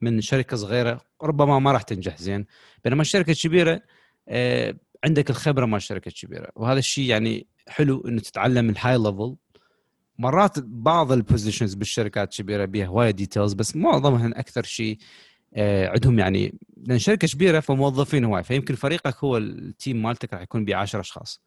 من 0.00 0.20
شركة 0.20 0.56
صغيرة 0.56 1.00
ربما 1.22 1.58
ما 1.58 1.72
راح 1.72 1.82
تنجح 1.82 2.16
زين. 2.16 2.46
بينما 2.84 3.02
الشركة 3.02 3.30
الكبيرة 3.30 3.82
آه، 4.28 4.74
عندك 5.04 5.30
الخبرة 5.30 5.66
مال 5.66 5.76
الشركة 5.76 6.08
الكبيرة. 6.08 6.48
وهذا 6.56 6.78
الشيء 6.78 7.04
يعني 7.04 7.46
حلو 7.68 8.00
إنه 8.08 8.20
تتعلم 8.20 8.70
ال 8.70 8.98
high 8.98 9.15
level 9.15 9.36
مرات 10.18 10.58
بعض 10.58 11.12
ال 11.12 11.18
positions 11.18 11.74
بالشركات 11.74 12.32
الكبيرة 12.32 12.64
بيها 12.64 12.86
هوايه 12.86 13.10
details 13.10 13.52
بس 13.52 13.76
معظمهم 13.76 14.34
أكثر 14.34 14.62
شيء 14.62 14.98
عندهم 15.56 16.18
يعني 16.18 16.54
لأن 16.86 16.98
شركة 16.98 17.28
كبيرة 17.28 17.60
فموظفين 17.60 18.24
هواي 18.24 18.42
فيمكن 18.42 18.74
فريقك 18.74 19.16
هو 19.16 19.36
التيم 19.36 20.02
مالتك 20.02 20.32
راح 20.32 20.42
يكون 20.42 20.64
ب 20.64 20.70
10 20.70 21.00
أشخاص. 21.00 21.40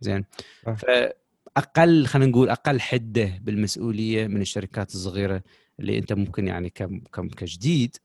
زين؟ 0.00 0.24
آه. 0.66 0.74
فأقل 0.74 2.06
خلينا 2.06 2.30
نقول 2.30 2.50
أقل 2.50 2.80
حدة 2.80 3.38
بالمسؤولية 3.42 4.26
من 4.26 4.40
الشركات 4.40 4.94
الصغيرة 4.94 5.42
اللي 5.80 5.98
أنت 5.98 6.12
ممكن 6.12 6.46
يعني 6.46 6.70
كم 6.70 7.00
كم 7.12 7.28
كجديد 7.28 7.96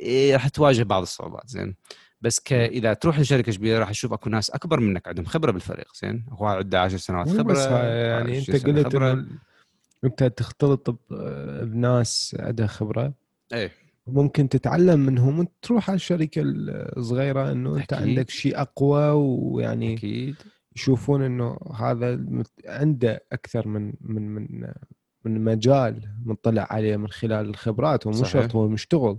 إيه، 0.00 0.32
راح 0.32 0.48
تواجه 0.48 0.82
بعض 0.82 1.02
الصعوبات. 1.02 1.48
زين؟ 1.48 1.74
بس 2.20 2.40
ك 2.40 2.52
إذا 2.52 2.92
تروح 2.92 3.20
لشركة 3.20 3.52
كبيرة 3.52 3.78
راح 3.78 3.90
تشوف 3.90 4.12
أكو 4.12 4.30
ناس 4.30 4.50
أكبر 4.50 4.80
منك 4.80 5.08
عندهم 5.08 5.24
خبرة 5.24 5.50
بالفريق. 5.50 5.94
زين؟ 6.02 6.24
هو 6.30 6.46
عنده 6.46 6.80
10 6.80 6.98
سنوات 6.98 7.28
خبرة 7.28 7.52
بس 7.52 7.66
يعني 7.66 8.36
20 8.36 8.76
أنت 8.78 8.96
قلت 8.96 9.26
أنت 10.04 10.24
تختلط 10.24 10.98
بناس 11.62 12.36
عندها 12.40 12.66
خبرة. 12.66 13.12
إيه. 13.52 13.87
ممكن 14.08 14.48
تتعلم 14.48 15.00
منهم 15.00 15.38
وانت 15.38 15.52
تروح 15.62 15.90
على 15.90 15.96
الشركة 15.96 16.42
الصغيرة 16.44 17.52
إنه 17.52 17.76
أنت 17.76 17.92
أكيد. 17.92 18.08
عندك 18.08 18.30
شيء 18.30 18.60
أقوى 18.60 19.10
ويعني 19.10 19.94
أكيد 19.94 20.36
يشوفون 20.76 21.22
إنه 21.22 21.58
هذا 21.74 22.24
عنده 22.66 23.24
أكثر 23.32 23.68
من 23.68 23.94
من 24.00 24.34
من 24.34 24.72
من 25.24 25.44
مجال 25.44 26.08
مطلع 26.24 26.66
عليه 26.70 26.96
من 26.96 27.08
خلال 27.08 27.48
الخبرات 27.48 28.06
ومو. 28.06 28.24
شرط 28.24 28.56
هو 28.56 28.68
مشتغل 28.68 29.18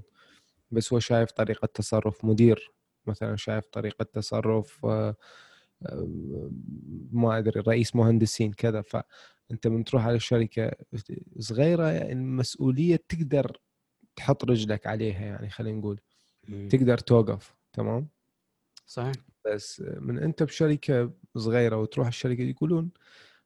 بس 0.72 0.94
هو 0.94 1.00
شايف 1.00 1.32
طريقة 1.32 1.66
تصرف 1.74 2.26
مدير 2.26 2.72
مثلا 3.08 3.36
شايف 3.36 3.66
طريقة 3.66 4.04
تصرف 4.04 4.86
آه، 4.86 5.16
آه، 5.86 6.52
ما 7.12 7.38
أدري 7.38 7.60
رئيس 7.60 7.96
مهندسين 7.96 8.54
كذا 8.54 8.82
فأنت 8.82 9.68
من 9.68 9.84
تروح 9.84 10.06
على 10.06 10.20
شركة 10.20 10.72
صغيرة 11.40 11.88
يعني 11.88 12.12
المسؤولية 12.14 13.04
تقدر 13.10 13.58
تحط 14.20 14.46
رجلك 14.46 14.88
عليها 14.88 15.22
يعني 15.22 15.50
خلينا 15.50 15.78
نقول 15.78 16.00
تقدر 16.70 16.98
توقف 16.98 17.56
تمام 17.74 18.08
صحيح 18.86 19.16
بس 19.46 19.84
من 20.00 20.20
أنت 20.20 20.44
بشركة 20.44 21.12
صغيرة 21.38 21.78
وتروح 21.78 22.08
الشركة 22.08 22.42
يقولون 22.42 22.92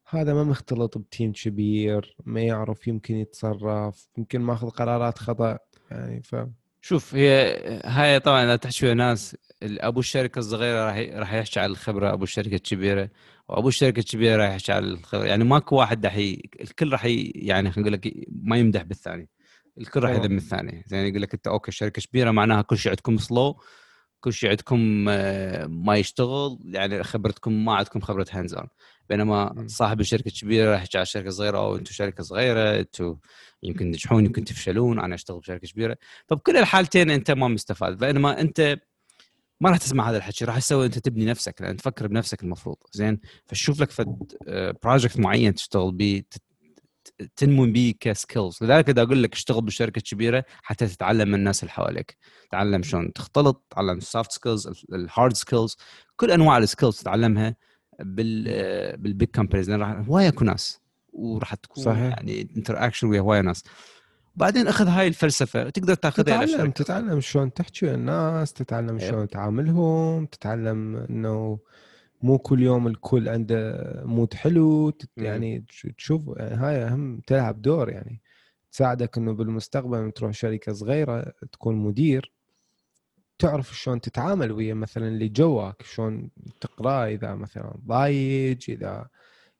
هذا 0.10 0.34
ما 0.34 0.44
مختلط 0.44 0.98
بتيم 0.98 1.32
كبير 1.32 2.15
ما 2.25 2.42
يعرف 2.42 2.88
يمكن 2.88 3.15
يتصرف 3.15 4.08
يمكن 4.18 4.42
ماخذ 4.42 4.70
قرارات 4.70 5.18
خطأ 5.18 5.60
يعني 5.92 6.24
ف 6.24 6.36
شوف 6.82 7.15
هي 7.15 7.60
هاي 7.86 8.20
طبعا 8.20 8.44
إذا 8.44 8.56
تحكي 8.56 8.94
ناس 8.94 9.38
أبو 9.63 10.00
الشركة 10.00 10.39
الصغيرة 10.39 10.86
راح 10.86 10.98
راح 11.20 11.34
يحكي 11.34 11.60
على 11.60 11.72
الخبرة 11.72 12.13
أبو 12.13 12.24
الشركة 12.24 12.56
الكبيرة 12.56 13.10
وأبو 13.50 13.68
الشركة 13.68 14.00
الكبيرة 14.00 14.36
راح 14.36 14.53
يحكي 14.53 14.72
على 14.72 14.86
الخبرة 14.86 15.25
يعني 15.25 15.44
ماكو 15.44 15.75
واحد 15.75 16.06
راح. 16.06 16.18
الكل 16.62 16.92
راح. 16.92 17.06
يعني 17.06 17.72
خلينا 17.72 17.89
نقول 17.89 17.94
لك 17.94 18.27
ما 18.32 18.58
يمدح 18.58 18.82
بالثاني 18.82 19.30
الكل 19.77 20.00
راح. 20.00 20.12
يذم 20.12 20.38
الثاني 20.38 20.84
زين 20.88 21.06
يقول 21.06 21.22
لك 21.22 21.34
أنت 21.34 21.48
okay 21.48 21.72
شركة 21.72 22.01
كبيرة 22.01 22.32
معناها 22.32 22.62
كل 22.62 22.77
شيء 22.77 22.89
عندكم 22.92 23.18
slow 23.18 23.62
كل 24.20 24.34
شيء 24.34 24.50
عندكم 24.50 25.06
آه، 25.10 25.65
ما 25.65 25.96
يشتغل 25.98 26.60
يعني 26.65 27.03
خبرتكم 27.03 27.65
ما 27.65 27.75
عندكم 27.75 28.00
خبرة 28.00 28.25
hands 28.32 28.53
on 28.53 28.68
بينما. 29.10 29.65
صاحب 29.68 30.00
الشركة 30.00 30.27
الكبيرة 30.27 30.72
راح 30.72 30.82
يحكي 30.82 30.98
على 30.98 31.03
الشركة 31.03 31.27
الصغيره 31.27 31.58
أو 31.58 31.75
أنتم 31.75 31.92
شركة 31.94 32.24
صغيرة 32.24 32.80
أنتم 32.80 33.18
يمكن 33.63 33.86
تنجحون 33.92 34.25
يمكن 34.25 34.44
تفشلون 34.44 35.00
أنا 35.00 35.15
أشتغل 35.15 35.39
بشركة 35.39 35.68
كبيرة. 35.68 35.98
فبكل 36.27 36.58
الحالتين 36.58 37.10
أنت 37.10 37.32
ما 37.32 37.48
مستفاد. 37.48 37.98
بينما 37.98 38.42
أنت 38.42 38.77
ما 39.62 39.70
راح 39.70 39.77
تسمع 39.77 40.10
هذا 40.10 40.18
الحكي 40.18 40.46
راح 40.46 40.60
تسوي 40.60 40.86
أنت 40.86 41.00
تبني 41.00 41.25
نفسك 41.25 41.62
لأن 41.62 41.77
تفكر 41.77 42.08
بنفسك 42.08 42.44
المفروض. 42.44 42.77
زين 42.92 43.20
فشوف 43.46 43.82
لك 43.82 43.92
فد 43.92 44.34
project 44.84 45.20
معين 45.20 45.53
تشتغل 45.53 45.92
به 45.92 46.24
تنمو 47.36 47.65
به 47.65 47.93
ك 48.00 48.08
skills 48.08 48.58
لذلك 48.62 48.89
اذا 48.89 49.01
أقول 49.01 49.24
لك 49.24 49.34
اشتغل 49.34 49.62
بالشركة 49.62 49.98
الكبيره 49.98 50.46
حتى 50.63 50.88
تتعلم 50.88 51.27
من 51.27 51.36
الناس 51.36 51.63
اللي 51.63 51.72
حواليك 51.72 52.17
تعلم 52.51 52.84
شلون 52.84 53.13
تختلط 53.13 53.63
تعلم 53.70 53.98
ال 53.98 54.04
soft 54.04 54.32
skills 54.32 54.86
ال 54.94 55.01
hard 55.01 55.34
skills 55.34 55.77
كل 56.15 56.32
أنواع 56.32 56.58
ال 56.58 56.63
skills 56.63 56.98
تتعلمها 56.98 57.55
بال 58.00 58.43
بال 58.98 59.10
big 59.10 59.30
companies 59.36 59.70
لأن 59.70 59.82
راح 59.82 59.89
هوايه 60.08 60.27
اكو 60.27 60.46
ناس 60.46 60.79
وراح 61.13 61.55
تكون 61.55 61.84
صحيح. 61.84 61.98
يعني 61.98 62.48
interaction 62.58 63.08
ويا 63.08 63.20
هواية 63.20 63.41
ناس 63.41 63.63
بعدين 64.36 64.67
أخذ 64.67 64.88
هاي 64.88 65.08
الفلسفة 65.08 65.70
تقدر 65.70 65.93
تاخذها 65.93 66.46
تتعلم. 66.46 66.72
تتعلم 66.72 67.22
شلون 67.22 67.53
تحكي 67.53 67.86
ويا 67.86 67.96
الناس 67.96 68.53
تتعلم 68.53 68.98
أيوة. 68.98 69.12
شلون 69.12 69.27
تعاملهم 69.27 70.25
تتعلم 70.25 70.96
إنه 70.96 71.60
مو 72.24 72.38
كل 72.38 72.63
يوم 72.63 72.88
الكل 72.88 73.30
عنده 73.30 73.82
mood 74.06 74.34
حلو 74.34 74.89
تت- 74.89 75.10
مم. 75.18 75.24
يعني 75.25 75.65
تش- 75.70 75.88
تشوف 75.98 76.38
يعني 76.38 76.56
هاي 76.56 76.75
أهم 76.84 77.22
تلعب 77.27 77.62
دور 77.62 77.89
يعني. 77.89 78.22
تساعدك 78.72 79.18
إنه 79.18 79.34
بالمستقبل 79.34 79.98
لما 79.98 80.12
تروح 80.12 80.32
شركة 80.32 80.74
صغيرة 80.74 81.34
تكون 81.51 81.75
مدير 81.75 82.32
تعرف 83.39 83.75
شلون 83.77 84.01
تتعامل 84.01 84.51
ويا 84.51 84.74
مثلا 84.74 85.08
اللي 85.08 85.27
جواك 85.30 85.82
شلون 85.84 86.30
تقراه 86.62 87.08
إذا 87.08 87.36
مثلا 87.36 87.74
ضايج 87.88 88.72
إذا 88.72 89.08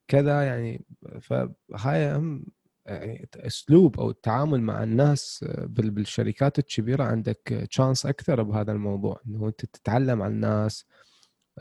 كذا 0.08 0.44
يعني. 0.44 0.86
فهاي 1.22 2.06
أهم 2.06 2.46
يعني 2.86 3.30
أسلوب 3.36 4.00
أو 4.00 4.10
التعامل 4.10 4.62
مع 4.62 4.84
الناس 4.84 5.46
بال- 5.58 5.92
بالشركات 5.92 6.60
الكبيرة 6.60 7.04
عندك 7.04 7.68
تشانس 7.70 8.06
أكثر 8.06 8.44
بهذا 8.44 8.72
الموضوع 8.72 9.22
إنه 9.28 9.48
أنت 9.48 9.66
تتعلم 9.66 10.22
عن 10.22 10.32
الناس. 10.32 10.86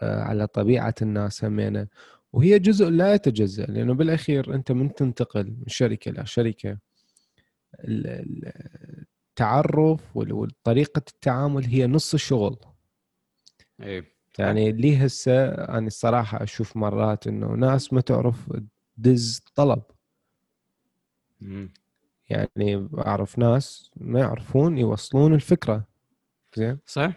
على 0.03 0.47
طبيعة 0.47 0.95
الناس 1.03 1.45
همينة. 1.45 1.89
وهي 2.33 2.59
جزء 2.59 2.89
لا 2.89 3.15
يتجزأ 3.15 3.67
لأنه 3.67 3.95
بالأخير 3.95 4.55
أنت 4.55 4.73
من 4.73 4.95
تنتقل 4.95 5.45
من 5.47 5.65
شركة 5.67 6.09
إلى 6.09 6.27
شركة. 6.27 6.79
ال- 7.81 8.07
ال- 8.07 8.53
التعرف 9.31 10.17
وطريقه 10.17 10.99
التعامل 10.99 11.65
هي 11.65 11.87
نص 11.87 12.15
الشغل. 12.15 12.57
إيه 13.83 14.13
يعني 14.39 14.73
لي 14.73 15.07
هسه 15.07 15.49
أنا 15.49 15.87
الصراحة 15.87 16.43
أشوف 16.43 16.77
مرات 16.77 17.27
إنه 17.27 17.47
ناس 17.47 17.93
ما 17.93 18.01
تعرف 18.01 18.53
تدز 18.97 19.41
طلب. 19.55 19.83
مم. 21.41 21.73
يعني 22.31 22.89
أعرف 22.99 23.39
ناس 23.39 23.91
ما 23.97 24.21
يعرفون 24.21 24.79
يوصلون 24.79 25.35
الفكرة. 25.35 25.85
زين؟ 26.57 26.79
صح. 26.87 27.13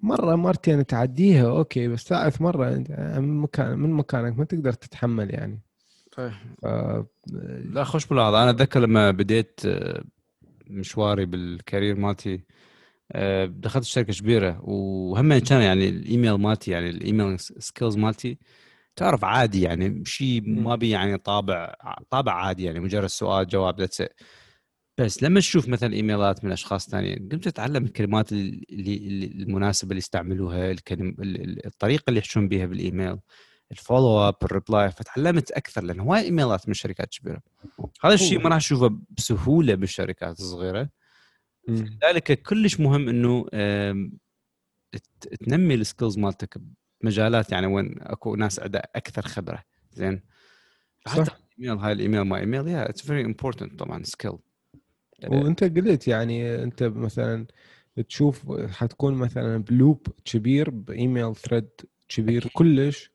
مرة 0.00 0.34
مرتين 0.34 0.86
تعديها 0.86 1.48
okay 1.48 1.88
بس 1.88 2.04
ثالث 2.04 2.40
مرة 2.40 2.68
أنت 2.68 2.90
من 3.18 3.40
مكان 3.40 3.78
من 3.78 3.90
مكانك 3.90 4.38
ما 4.38 4.44
تقدر 4.44 4.72
تتحمل 4.72 5.34
يعني. 5.34 5.60
ف... 6.62 6.66
لا 7.64 7.84
خوش 7.84 8.12
ملاحظة 8.12 8.42
أنا 8.42 8.50
أتذكر 8.50 8.80
لما 8.80 9.10
بديت 9.10 9.60
آه، 9.66 10.04
مشواري 10.66 11.26
بال 11.26 11.44
career 11.44 11.96
مالتي 11.96 12.44
آه، 13.12 13.44
دخلت 13.46 13.84
شركة 13.84 14.12
كبيرة 14.12 14.60
وهم 14.62 15.38
كان 15.38 15.60
يعني 15.60 15.88
الإيميل 15.88 16.32
مالتي 16.32 16.70
يعني 16.70 16.90
الإيميل 16.90 17.38
skills 17.38 17.96
مالتي 17.96 18.38
تعرف 18.96 19.24
عادي 19.24 19.62
يعني 19.62 20.04
شيء 20.04 20.42
ما 20.46 20.76
بي 20.76 20.90
يعني 20.90 21.18
طابع 21.18 21.74
طابع 22.10 22.32
عادي 22.32 22.64
يعني 22.64 22.80
مجرد 22.80 23.06
سؤال 23.06 23.46
جواب 23.46 23.80
that's 23.80 23.97
it 23.97 24.02
بس 24.98 25.22
لما 25.22 25.40
تشوف 25.40 25.68
مثلا 25.68 25.94
إيميلات 25.94 26.44
من 26.44 26.52
أشخاص 26.52 26.88
ثانيين 26.90 27.28
قمت 27.32 27.44
تتعلم 27.48 27.84
الكلمات 27.84 28.32
اللي 28.32 29.26
المناسبة 29.42 29.88
اللي 29.90 29.98
يستعملوها 29.98 30.70
الكلم 30.70 31.08
ال- 31.08 31.40
ال- 31.42 31.66
الطريقة 31.66 32.04
اللي 32.08 32.18
يحشون 32.18 32.48
بها 32.48 32.66
بالإيميل 32.66 33.18
ال 33.72 33.79
follow 33.79 34.18
up 34.28 34.34
ال 34.42 34.50
reply 34.50 34.90
فتعلمت 34.90 35.50
أكثر 35.50 35.84
لأن 35.84 36.00
هواي 36.00 36.20
إيميلات 36.22 36.68
من 36.68 36.74
شركات 36.74 37.08
كبيرة. 37.08 37.40
هذا 38.04 38.14
الشيء 38.14 38.38
ما 38.42 38.48
راح 38.48 38.58
تشوفه 38.58 38.98
بسهولة 39.10 39.74
بالشركات 39.74 40.40
الصغيرة. 40.40 40.88
لذلك 41.68 42.42
كلش 42.42 42.80
مهم 42.80 43.08
إنه 43.08 43.46
تنمي 45.46 45.74
ال 45.74 45.80
skills 45.80 46.18
مالتك 46.18 46.58
بمجالات 47.02 47.52
يعني 47.52 47.66
وين 47.66 47.94
أكو 48.00 48.36
ناس 48.36 48.60
عندها 48.60 48.82
أكثر 48.96 49.22
خبرة. 49.22 49.64
زين؟ 49.92 50.22
صح. 51.06 51.38
الايميل 51.58 51.78
هاي 51.84 51.92
الإيميل 51.92 52.20
ما 52.20 52.38
ايميل 52.38 52.68
yeah 52.68 52.90
it's 52.90 53.02
very 53.02 53.24
important 53.24 53.78
طبعا 53.78 54.02
skill 54.02 54.38
وانت 55.26 55.64
قلت 55.64 56.08
يعني 56.08 56.62
انت 56.62 56.82
مثلا 56.82 57.46
تشوف 58.08 58.52
حتكون 58.70 59.14
مثلا 59.14 59.62
ب 59.62 59.71
loop 59.71 60.06
كبير 60.24 60.70
بإيميل 60.70 61.34
thread 61.36 61.68
كبير. 62.08 62.48
كلش. 62.52 63.10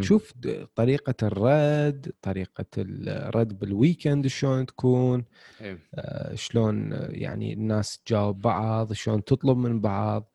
شوف 0.00 0.32
د- 0.36 0.66
طريقة 0.74 1.14
الرد 1.26 2.12
طريقة 2.22 2.64
الرد 2.78 3.58
بال 3.58 3.73
weekend 3.73 4.26
شلون 4.26 4.66
تكون 4.66 5.24
إيه. 5.60 5.78
آه، 5.94 6.34
شلون 6.34 6.90
يعني 7.08 7.52
الناس 7.52 7.98
تجاوب 7.98 8.40
بعض 8.40 8.92
شلون 8.92 9.24
تطلب 9.24 9.56
من 9.58 9.80
بعض. 9.80 10.30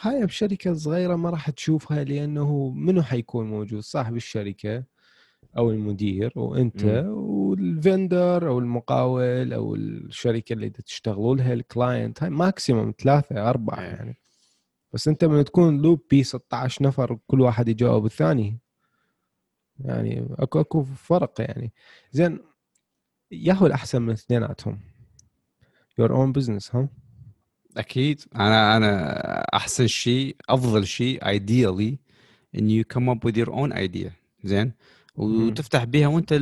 هاي 0.00 0.26
بشركة 0.26 0.74
صغيرة 0.74 1.16
ما 1.16 1.30
راح 1.30 1.50
تشوفها 1.50 2.04
لأنه 2.04 2.70
منو 2.70 3.02
حيكون 3.02 3.46
موجود؟ 3.46 3.80
صاحب 3.80 4.16
الشركة. 4.16 4.84
أو 5.56 5.70
المدير 5.70 6.32
وأنت 6.36 6.84
مم. 6.84 7.08
وال 7.08 7.43
vendor 7.43 8.48
أو 8.48 8.58
المقاول 8.58 9.52
أو 9.52 9.74
الشركة 9.74 10.52
اللي 10.52 10.70
تشتغلوا 10.70 11.36
لها 11.36 11.52
ال 11.52 11.62
client 11.62 12.22
هاي 12.22 12.30
maximum 12.30 12.94
ثلاثة 12.98 13.50
أربعة 13.50 13.80
إيه. 13.80 13.86
يعني. 13.86 14.18
بس 14.92 15.08
أنت 15.08 15.24
من 15.24 15.44
تكون 15.44 15.82
loop 15.82 16.02
بي 16.10 16.22
16 16.24 16.84
نفر 16.84 17.18
كل 17.26 17.40
واحد 17.40 17.68
يجاوب 17.68 18.06
الثاني. 18.06 18.58
يعني 19.78 20.28
أكو 20.30 20.60
أكو 20.60 20.82
فرق 20.82 21.40
يعني. 21.40 21.72
زين 22.12 22.38
ياهو 23.30 23.66
الأحسن 23.66 24.02
من 24.02 24.12
اثنيناتهم. 24.12 24.80
Your 26.00 26.10
own 26.10 26.40
business 26.40 26.74
ها؟ 26.74 26.88
أكيد. 27.76 28.20
أنا 28.34 28.76
أنا 28.76 29.46
أحسن 29.54 29.86
شيء 29.86 30.36
أفضل 30.48 30.86
شيء 30.86 31.20
ideally 31.24 31.96
and 32.54 32.70
you 32.70 32.84
come 32.84 33.10
up 33.10 33.28
with 33.28 33.36
your 33.36 33.50
own 33.50 33.72
idea. 33.72 34.10
زين؟ 34.44 34.72
وتفتح 35.14 35.84
بيها 35.84 36.08
وانت 36.08 36.32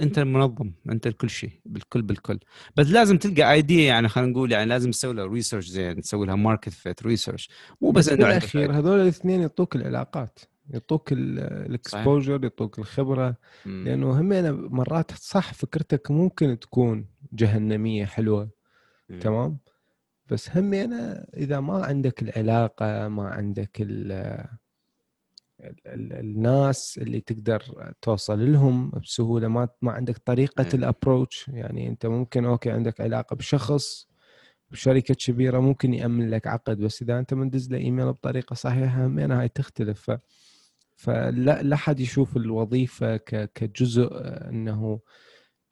انت 0.00 0.18
المنظم 0.18 0.72
انت 0.88 1.06
الكل 1.06 1.30
شيء 1.30 1.50
بالكل 1.64 2.02
بالكل. 2.02 2.38
بس 2.76 2.86
لازم 2.86 3.18
تلقى 3.18 3.52
idea 3.52 3.86
يعني 3.86 4.08
خلينا 4.08 4.30
نقول 4.30 4.52
يعني 4.52 4.66
لازم 4.66 4.90
تسوي 4.90 5.14
لها 5.14 5.26
research 5.26 5.66
زين 5.68 6.00
تسوي 6.00 6.26
لها 6.26 6.34
market 6.34 6.68
fit 6.68 7.02
research 7.02 7.50
مو 7.80 7.90
بس 7.90 8.08
إنه 8.08 8.24
بالاخير 8.24 8.72
هذول 8.78 9.00
الاثنين 9.00 9.40
يعطوك 9.40 9.76
العلاقات 9.76 10.38
يعطوك 10.70 11.12
ال 11.12 11.26
exposure 11.26 12.42
يعطوك 12.42 12.78
الخبرة. 12.78 13.36
مم. 13.66 13.84
لأنه 13.84 14.20
هم 14.20 14.32
أنا 14.32 14.52
مرات 14.52 15.10
صح 15.10 15.54
فكرتك 15.54 16.10
ممكن 16.10 16.58
تكون 16.58 17.06
جهنمية 17.32 18.04
حلوة 18.04 18.50
مم. 19.08 19.18
تمام؟ 19.18 19.58
بس 20.30 20.56
هم 20.56 20.74
أنا 20.74 21.26
إذا 21.36 21.60
ما 21.60 21.84
عندك 21.84 22.22
العلاقة 22.22 23.08
ما 23.08 23.28
عندك 23.28 23.76
ال 23.80 24.12
الناس 25.86 26.98
اللي 27.02 27.20
تقدر 27.20 27.92
توصل 28.02 28.52
لهم 28.52 28.90
بسهولة. 28.90 29.48
ما 29.48 29.68
ما 29.82 29.92
عندك 29.92 30.18
طريقة. 30.18 30.68
ال 30.74 30.82
approach 30.82 31.48
يعني 31.48 31.88
أنت 31.88 32.06
ممكن 32.06 32.44
أوكي 32.44 32.70
عندك 32.70 33.00
علاقة 33.00 33.36
بشخص 33.36 34.08
بشركة 34.70 35.14
كبيرة 35.14 35.60
ممكن 35.60 35.94
يأمن 35.94 36.30
لك 36.30 36.46
عقد 36.46 36.78
بس 36.78 37.02
إذا 37.02 37.18
أنت 37.18 37.34
مندز 37.34 37.70
له 37.70 37.78
إيميل 37.78 38.12
بطريقة 38.12 38.54
صحيحة 38.54 39.06
همين 39.06 39.32
هاي 39.32 39.48
تختلف. 39.48 40.10
ف 40.10 40.18
فلا 40.96 41.62
لا 41.62 41.76
حد 41.76 42.00
يشوف 42.00 42.36
الوظيفة 42.36 43.16
كجزء 43.54 44.08
إنه 44.50 45.00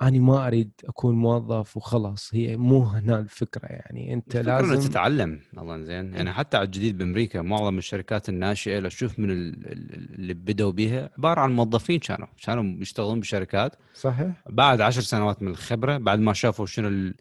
أنا 0.03 0.19
ما 0.19 0.47
أريد 0.47 0.71
أكون 0.89 1.15
موظف 1.15 1.77
وخلاص 1.77 2.31
هي 2.35 2.57
مو 2.57 2.83
هنا 2.83 3.19
الفكرة 3.19 3.67
يعني. 3.67 4.15
أنت 4.15 4.37
لازم 4.37 4.81
تتعلم 4.81 5.41
الله 5.59 5.83
زين. 5.83 6.15
يعني 6.15 6.33
حتى 6.33 6.57
على 6.57 6.67
الجديد 6.67 6.99
بأمريكا 6.99 7.43
معظم 7.43 7.79
الشركات 7.79 8.29
الناشئة 8.29 8.79
لو 8.79 8.89
تشوف 8.89 9.19
من 9.19 9.31
اللي 9.31 10.35
بدوا 10.35 10.73
بها 10.73 11.11
عبارة 11.19 11.41
عن 11.41 11.57
موظفين 11.57 11.99
كانوا 11.99 12.27
كانوا 12.45 12.83
يشتغلون 12.83 13.21
بشركات. 13.21 13.77
صحيح. 13.95 14.33
بعد 14.49 14.81
عشر 14.81 15.01
سنوات 15.01 15.43
من 15.43 15.49
الخبرة 15.49 15.99
بعد 15.99 16.19
ما 16.19 16.33
شافوا 16.33 16.67
شنو 16.67 17.13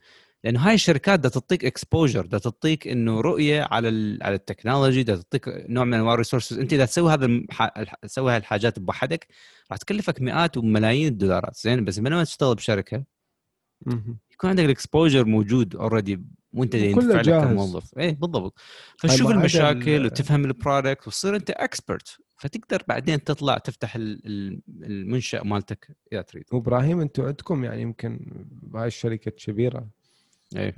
لأنه 0.43 0.60
هاي 0.60 0.74
الشركات 0.74 1.19
بدها 1.19 1.31
تعطيك 1.31 1.65
exposure 1.65 2.25
بدها 2.25 2.39
تعطيك 2.39 2.88
إنه 2.88 3.22
رؤية 3.22 3.62
على 3.72 4.19
على 4.22 4.36
ال 4.36 4.42
technology 4.42 5.03
بدها 5.03 5.15
تعطيك 5.15 5.65
نوع 5.69 5.84
من 5.84 5.93
أنواع 5.93 6.13
ال 6.13 6.18
resources 6.18 6.60
أنت 6.60 6.74
إذا 6.74 6.86
تسوي 6.86 7.13
هذا 7.13 7.41
تسوي 8.01 8.31
هاي 8.31 8.38
الحاجات 8.38 8.79
بوحدك 8.79 9.27
راح 9.72 9.77
تكلفك 9.77 10.22
مئات 10.22 10.58
وملايين 10.58 11.08
الدولارات. 11.08 11.55
زين 11.55 11.86
بس 11.86 12.00
بينما 12.00 12.24
تشتغل 12.24 12.55
بشركة؟ 12.55 13.03
يكون 14.31 14.50
عندك 14.50 14.65
ال 14.65 14.72
exposure 14.72 15.25
موجود 15.25 15.75
already 15.75 16.22
وانت 16.53 16.75
ينفع 16.75 17.22
لك 17.22 17.43
كموظف. 17.43 17.98
اي 17.98 18.12
بالضبط. 18.12 18.60
فتشوف 18.98 19.31
المشاكل 19.31 20.05
وتفهم 20.05 20.46
ال 20.46 20.53
product 20.53 21.08
وتصير 21.08 21.36
أنت 21.36 21.50
expert 21.50 22.18
فتقدر 22.38 22.84
بعدين 22.88 23.24
تطلع 23.24 23.58
تفتح 23.58 23.96
المنشأ 23.96 25.41
مالتك 25.43 25.98
إذا 26.13 26.22
تريد. 26.22 26.43
وابراهيم 26.51 27.00
أنتم 27.01 27.25
عندكم 27.25 27.63
يعني 27.63 27.81
يمكن 27.81 28.19
بهاي 28.62 28.88
الشركة 28.88 29.29
الكبيره 29.29 29.88
أيه. 30.58 30.74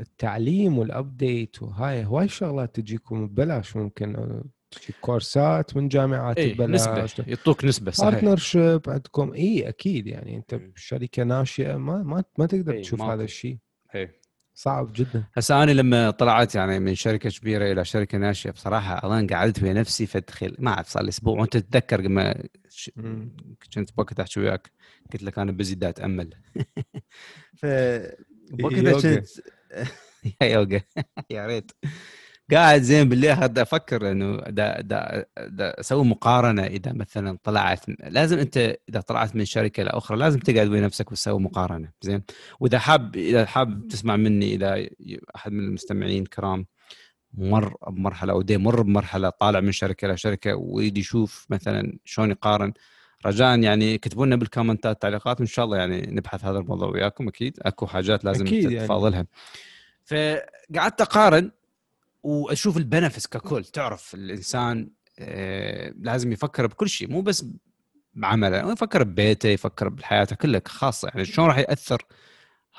التعليم 0.00 0.78
وال 0.78 0.99
update 0.99 1.62
وهاي 1.62 2.04
هواي 2.04 2.28
شغلات 2.28 2.76
تجيكم 2.80 3.26
ببلاش 3.26 3.76
ممكن 3.76 4.42
تجيك 4.70 4.96
كورسات 5.00 5.76
من 5.76 5.88
جامعات 5.88 6.38
إيه 6.38 6.54
ببلاش. 6.54 6.88
نسبة 7.20 7.24
يعطوك 7.28 7.64
نسبة 7.64 7.90
صحيح. 7.90 8.10
بارتنر 8.10 8.36
شيب 8.36 8.80
عندكم 8.88 9.32
اي 9.32 9.68
أكيد 9.68 10.06
يعني 10.06 10.36
أنت 10.36 10.54
بشركة 10.54 11.22
ناشئة 11.24 11.76
ما 11.76 12.02
ما 12.02 12.24
ما 12.38 12.46
تقدر 12.46 12.72
إيه 12.72 12.82
تشوف 12.82 13.02
هذا 13.02 13.24
الشيء. 13.24 13.58
إيه. 13.94 14.20
صعب 14.58 14.92
جدا. 14.92 15.24
هسه 15.34 15.62
أنا 15.62 15.70
لما 15.70 16.10
طلعت 16.10 16.54
يعني 16.54 16.78
من 16.80 16.94
شركة 16.94 17.30
كبيرة 17.30 17.72
إلى 17.72 17.84
شركة 17.84 18.18
ناشئة 18.18 18.50
بصراحة 18.50 19.18
أنا 19.18 19.26
قعدت 19.36 19.62
ويا 19.62 19.72
نفسي 19.72 20.06
فتخيل 20.06 20.56
ما 20.58 20.70
أعرف 20.70 20.88
صار 20.88 21.02
لي 21.02 21.08
أسبوع. 21.08 21.40
وأنت 21.40 21.56
تتذكر 21.56 22.00
لما 22.00 22.34
ش... 22.68 22.90
كنت 23.74 23.92
بوقت 23.96 24.20
أحكي 24.20 24.40
وياك 24.40 24.70
قلت 25.12 25.22
لك 25.22 25.38
أنا 25.38 25.52
بزي 25.52 25.74
دا 25.74 25.88
أتأمل. 25.88 26.34
ف 27.60 27.66
وقتها 28.62 28.92
كنت 28.92 29.28
يا 30.42 30.46
يوغا 30.46 30.80
يا 31.30 31.46
ريت. 31.46 31.72
قاعد 32.52 32.82
زين 32.82 33.08
بالليل 33.08 33.30
هذا 33.30 33.62
أفكر 33.62 34.10
إنه 34.10 34.36
دا 34.36 34.80
دا 34.80 35.24
دا 35.36 35.80
أسوي 35.80 36.04
مقارنة 36.04 36.64
إذا 36.64 36.92
مثلا 36.92 37.38
طلعت 37.44 37.80
لازم 37.88 38.38
أنت 38.38 38.76
إذا 38.88 39.00
طلعت 39.00 39.36
من 39.36 39.44
شركة 39.44 39.82
لاخرى 39.82 40.18
لازم 40.18 40.38
تقعد 40.38 40.68
ويا 40.68 40.80
نفسك 40.80 41.12
وتسوي 41.12 41.40
مقارنة 41.40 41.90
زين؟ 42.02 42.22
وإذا 42.60 42.78
حاب 42.78 43.16
إذا 43.16 43.46
حاب 43.46 43.88
تسمع 43.88 44.16
مني 44.16 44.54
إذا 44.54 44.86
أحد 45.36 45.52
من 45.52 45.64
المستمعين 45.64 46.22
الكرام 46.22 46.66
مر 47.34 47.76
بمرحلة 47.90 48.32
أو 48.32 48.42
دي 48.42 48.56
مر 48.58 48.82
بمرحلة 48.82 49.30
طالع 49.30 49.60
من 49.60 49.72
شركة 49.72 50.08
لشركه 50.08 50.54
ويدي 50.54 51.00
يشوف 51.00 51.46
مثلا 51.50 51.98
شلون 52.04 52.30
يقارن. 52.30 52.72
رجاء 53.26 53.58
يعني 53.58 53.94
اكتبوا 53.94 54.26
لنا 54.26 54.36
بالكومنتات 54.36 55.02
تعليقات 55.02 55.40
وإن 55.40 55.46
شاء 55.46 55.64
الله 55.64 55.76
يعني 55.76 56.06
نبحث 56.10 56.44
هذا 56.44 56.58
الموضوع 56.58 56.88
وياكم 56.88 57.28
أكيد. 57.28 57.58
أكو 57.62 57.86
حاجات 57.86 58.24
لازم 58.24 58.46
أكيد 58.46 58.80
تتفاضلها. 58.80 59.14
يعني. 59.16 59.28
فقعدت 60.04 61.00
أقارن 61.00 61.50
وأشوف 62.26 62.76
البنفس 62.76 63.26
ككل. 63.26 63.64
تعرف 63.64 64.14
الإنسان 64.14 64.90
آه، 65.18 65.94
لازم 65.98 66.32
يفكر 66.32 66.66
بكل 66.66 66.88
شيء 66.88 67.10
مو 67.10 67.20
بس 67.22 67.46
بعمله 68.14 68.72
يفكر 68.72 69.02
ببيته 69.02 69.48
يفكر 69.48 69.88
بحياته 69.88 70.36
كلها 70.36 70.62
خاصة. 70.66 71.08
يعني 71.08 71.24
شلون 71.24 71.48
راح 71.48 71.58
يأثر 71.58 72.02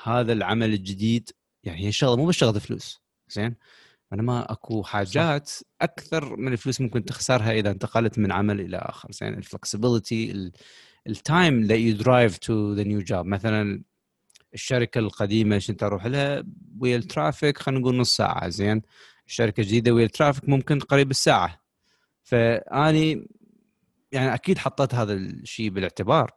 هذا 0.02 0.32
العمل 0.32 0.72
الجديد؟ 0.72 1.30
يعني 1.64 1.86
هي 1.86 1.92
شغلة 1.92 2.16
مو 2.16 2.26
بس 2.26 2.34
شغلة 2.34 2.58
فلوس. 2.58 3.02
زين؟ 3.28 3.56
انما 4.12 4.52
أكو 4.52 4.82
حاجات 4.82 5.50
أكثر 5.80 6.36
من 6.36 6.52
الفلوس 6.52 6.80
ممكن 6.80 7.04
تخسرها 7.04 7.52
إذا 7.52 7.70
انتقلت 7.70 8.18
من 8.18 8.32
عمل 8.32 8.60
إلى 8.60 8.76
آخر. 8.76 9.12
زين؟ 9.12 9.34
ال 9.34 9.44
flexibility 9.44 10.52
ال 11.06 11.17
time 11.17 11.62
that 11.62 11.78
you 11.78 11.96
drive 11.96 12.38
to 12.38 12.72
the 12.72 12.82
new 12.82 13.00
job 13.00 13.26
مثلا 13.26 13.82
الشركة 14.54 14.98
القديمة 14.98 15.56
عشان 15.56 15.76
تروح 15.76 16.06
لها؟ 16.06 16.44
ويا 16.80 16.96
ال 16.96 17.04
traffic 17.04 17.58
خلينا 17.58 17.80
نقول 17.80 17.96
نص 17.96 18.16
ساعة. 18.16 18.48
زين؟ 18.48 18.82
الشركة 19.28 19.60
الجديده 19.60 19.92
ويا 19.92 20.04
ال 20.04 20.09
traffic 20.09 20.48
ممكن 20.48 20.78
قريب 20.78 21.10
الساعة. 21.10 21.62
فأني 22.22 23.28
يعني 24.12 24.34
أكيد 24.34 24.58
حطيت 24.58 24.94
هذا 24.94 25.12
الشيء 25.12 25.70
بالاعتبار. 25.70 26.30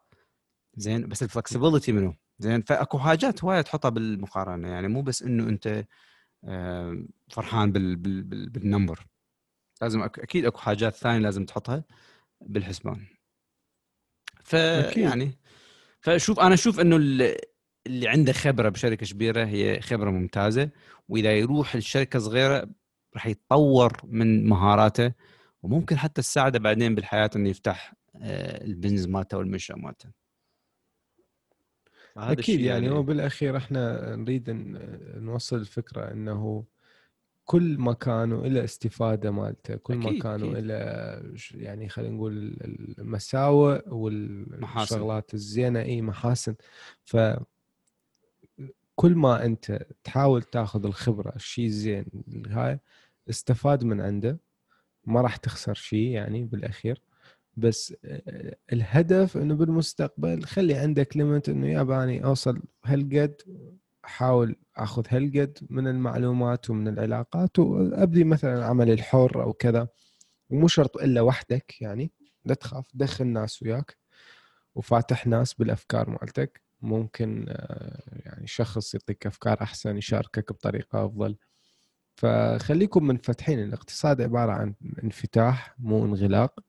زين 0.75 1.07
بس 1.07 1.23
ال 1.23 1.29
flexibility 1.29 1.91
منه. 1.91 2.15
زين 2.39 2.61
فأكو 2.61 2.99
حاجات 2.99 3.43
هوايه 3.43 3.61
تحطها 3.61 3.89
بالمقارنة. 3.89 4.69
يعني 4.69 4.87
مو 4.87 5.01
بس 5.01 5.23
إنه 5.23 5.49
أنت 5.49 5.85
فرحان 7.29 7.71
بال 7.71 7.95
بال 7.95 8.23
بال 8.23 8.49
بالنمبر. 8.49 9.05
لازم 9.81 10.01
أكيد 10.01 10.45
أكو 10.45 10.57
حاجات 10.57 10.95
ثانية 10.95 11.19
لازم 11.19 11.45
تحطها 11.45 11.83
بالحسبان. 12.41 13.05
فيعني 14.43 15.39
فشوف 16.01 16.39
أنا 16.39 16.53
أشوف 16.53 16.79
إنه 16.79 16.95
اللي 17.87 18.07
عنده 18.07 18.33
خبرة 18.33 18.69
بشركة 18.69 19.05
كبيرة 19.05 19.45
هي 19.45 19.81
خبرة 19.81 20.09
ممتازة. 20.09 20.69
وإذا 21.09 21.37
يروح 21.37 21.75
لشركة 21.75 22.19
صغيرة 22.19 22.69
راح 23.13 23.27
يتطور 23.27 23.97
من 24.03 24.45
مهاراته 24.49 25.13
وممكن 25.63 25.97
حتى 25.97 26.21
تساعده 26.21 26.59
بعدين 26.59 26.95
بالحياة 26.95 27.29
إنه 27.35 27.49
يفتح 27.49 27.93
آه، 28.15 28.63
البنز 28.63 29.07
مالته 29.07 29.37
والمنشا 29.37 29.73
مالته. 29.73 30.09
أكيد 32.17 32.59
يعني, 32.59 32.85
يعني. 32.85 32.89
هو 32.89 33.03
بالأخير 33.03 33.57
إحنا 33.57 34.15
نريد 34.15 34.49
نوصل 35.17 35.55
الفكرة 35.55 36.11
إنه 36.11 36.63
كل 37.45 37.77
مكان 37.79 38.31
وله 38.33 38.63
استفادة 38.63 39.31
مالته 39.31 39.75
كل 39.75 39.97
مكان 39.97 40.43
وله 40.43 40.75
يعني 41.51 41.89
خلينا 41.89 42.15
نقول 42.15 42.57
المساوئ 42.99 43.81
والشغلات 43.89 45.33
الزينة 45.33 45.81
إي 45.81 46.01
محاسن. 46.01 46.55
ف 47.03 47.17
كل 48.95 49.15
ما 49.15 49.45
أنت 49.45 49.85
تحاول 50.03 50.43
تاخذ 50.43 50.85
الخبرة 50.85 51.35
الشيء 51.35 51.65
الزين 51.65 52.05
هاي 52.47 52.79
استفاد 53.31 53.83
من 53.83 54.01
عنده 54.01 54.39
ما 55.05 55.21
راح 55.21 55.35
تخسر 55.35 55.73
شيء 55.73 56.07
يعني 56.07 56.43
بالأخير. 56.43 57.01
بس 57.57 57.95
الهدف 58.73 59.37
إنه 59.37 59.55
بالمستقبل 59.55 60.43
خلي 60.43 60.73
عندك 60.73 61.17
ليمت 61.17 61.49
إنه 61.49 61.67
ياباني 61.67 62.25
أوصل 62.25 62.61
هالقد 62.85 63.41
أحاول 64.05 64.55
آخذ 64.77 65.03
هالقد 65.09 65.57
من 65.69 65.87
المعلومات 65.87 66.69
ومن 66.69 66.87
العلاقات 66.87 67.59
وأبدي 67.59 68.23
مثلا 68.23 68.65
عمل 68.65 68.91
الحر 68.91 69.43
أو 69.43 69.53
كذا. 69.53 69.87
ومو 70.49 70.67
شرط 70.67 70.97
إلا 70.97 71.21
وحدك 71.21 71.81
يعني 71.81 72.11
لا 72.45 72.53
تخاف 72.53 72.91
دخل 72.93 73.27
ناس 73.27 73.63
وياك 73.63 73.97
وفاتح 74.75 75.27
ناس 75.27 75.53
بالأفكار 75.53 76.09
مالتك. 76.09 76.61
ممكن 76.81 77.45
يعني 78.09 78.47
شخص 78.47 78.93
يعطيك 78.93 79.27
أفكار 79.27 79.61
أحسن 79.61 79.97
يشاركك 79.97 80.51
بطريقة 80.53 81.05
أفضل. 81.05 81.35
فخليكم 82.21 83.03
منفتحين 83.07 83.59
الاقتصاد 83.59 84.21
عبارة 84.21 84.51
عن 84.51 84.73
انفتاح 85.03 85.75
مو 85.79 86.05
انغلاق. 86.05 86.59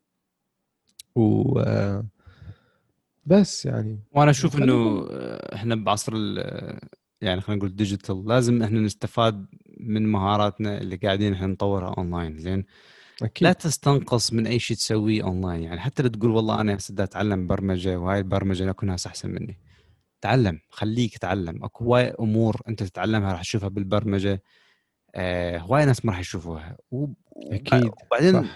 و 1.16 1.60
بس 3.26 3.66
يعني. 3.66 3.98
وأنا 4.12 4.30
أشوف 4.30 4.56
إنه 4.56 5.06
إحنا 5.54 5.74
بعصر 5.74 6.12
ال- 6.16 6.78
يعني 7.20 7.40
خلينا 7.40 7.58
نقول 7.58 7.76
digital 7.76 8.26
لازم 8.26 8.62
إحنا 8.62 8.80
نستفاد 8.80 9.46
من 9.80 10.06
مهاراتنا 10.12 10.78
اللي 10.80 10.96
قاعدين 10.96 11.32
إحنا 11.32 11.46
نطورها 11.46 11.94
اونلاين 11.98 12.38
زين؟ 12.38 12.64
لا 13.40 13.52
تستنقص 13.52 14.32
من 14.32 14.46
أي 14.46 14.58
شيء 14.58 14.76
تسويه 14.76 15.22
اونلاين 15.22 15.62
يعني 15.62 15.80
حتى 15.80 16.02
لو 16.02 16.08
تقول 16.08 16.30
والله 16.30 16.60
أنا 16.60 16.76
هسه 16.76 16.94
أتعلم 17.04 17.46
برمجة 17.46 17.98
وهاي 17.98 18.18
البرمجة 18.18 18.70
اكو 18.70 18.86
ناس 18.86 19.06
أحسن 19.06 19.30
مني. 19.30 19.58
تعلم 20.20 20.58
خليك 20.70 21.18
تعلم. 21.18 21.64
أكو 21.64 21.84
هواي 21.84 22.14
أمور 22.20 22.60
أنت 22.68 22.82
تتعلمها 22.82 23.32
راح 23.32 23.40
تشوفها 23.42 23.68
بالبرمجة. 23.68 24.42
آه 25.14 25.58
هواي 25.58 25.84
ناس 25.84 26.04
ما 26.04 26.12
راح 26.12 26.20
يشوفوها. 26.20 26.76
وب- 26.90 27.14
أكيد 27.36 27.90
وبعدين 28.06 28.48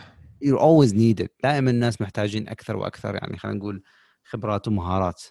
you're 0.44 0.58
always 0.60 0.92
needed. 0.92 1.28
دائما 1.42 1.70
الناس 1.70 2.00
محتاجين 2.00 2.48
أكثر 2.48 2.76
وأكثر 2.76 3.14
يعني 3.14 3.38
خلينا 3.38 3.58
نقول 3.58 3.82
خبرات 4.24 4.68
ومهارات. 4.68 5.22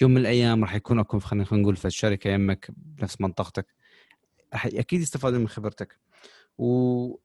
يوم 0.00 0.10
من 0.10 0.16
الأيام 0.16 0.64
راح 0.64 0.74
يكون 0.74 0.98
اكو 0.98 1.18
خلينا 1.18 1.46
نقول 1.52 1.76
في 1.76 1.84
الشركة 1.84 2.30
يمك 2.30 2.70
بنفس 2.76 3.20
منطقتك. 3.20 3.66
راح 4.52 4.66
أكيد 4.66 5.00
يستفادون 5.00 5.40
من 5.40 5.48
خبرتك. 5.48 5.98
و 6.58 7.16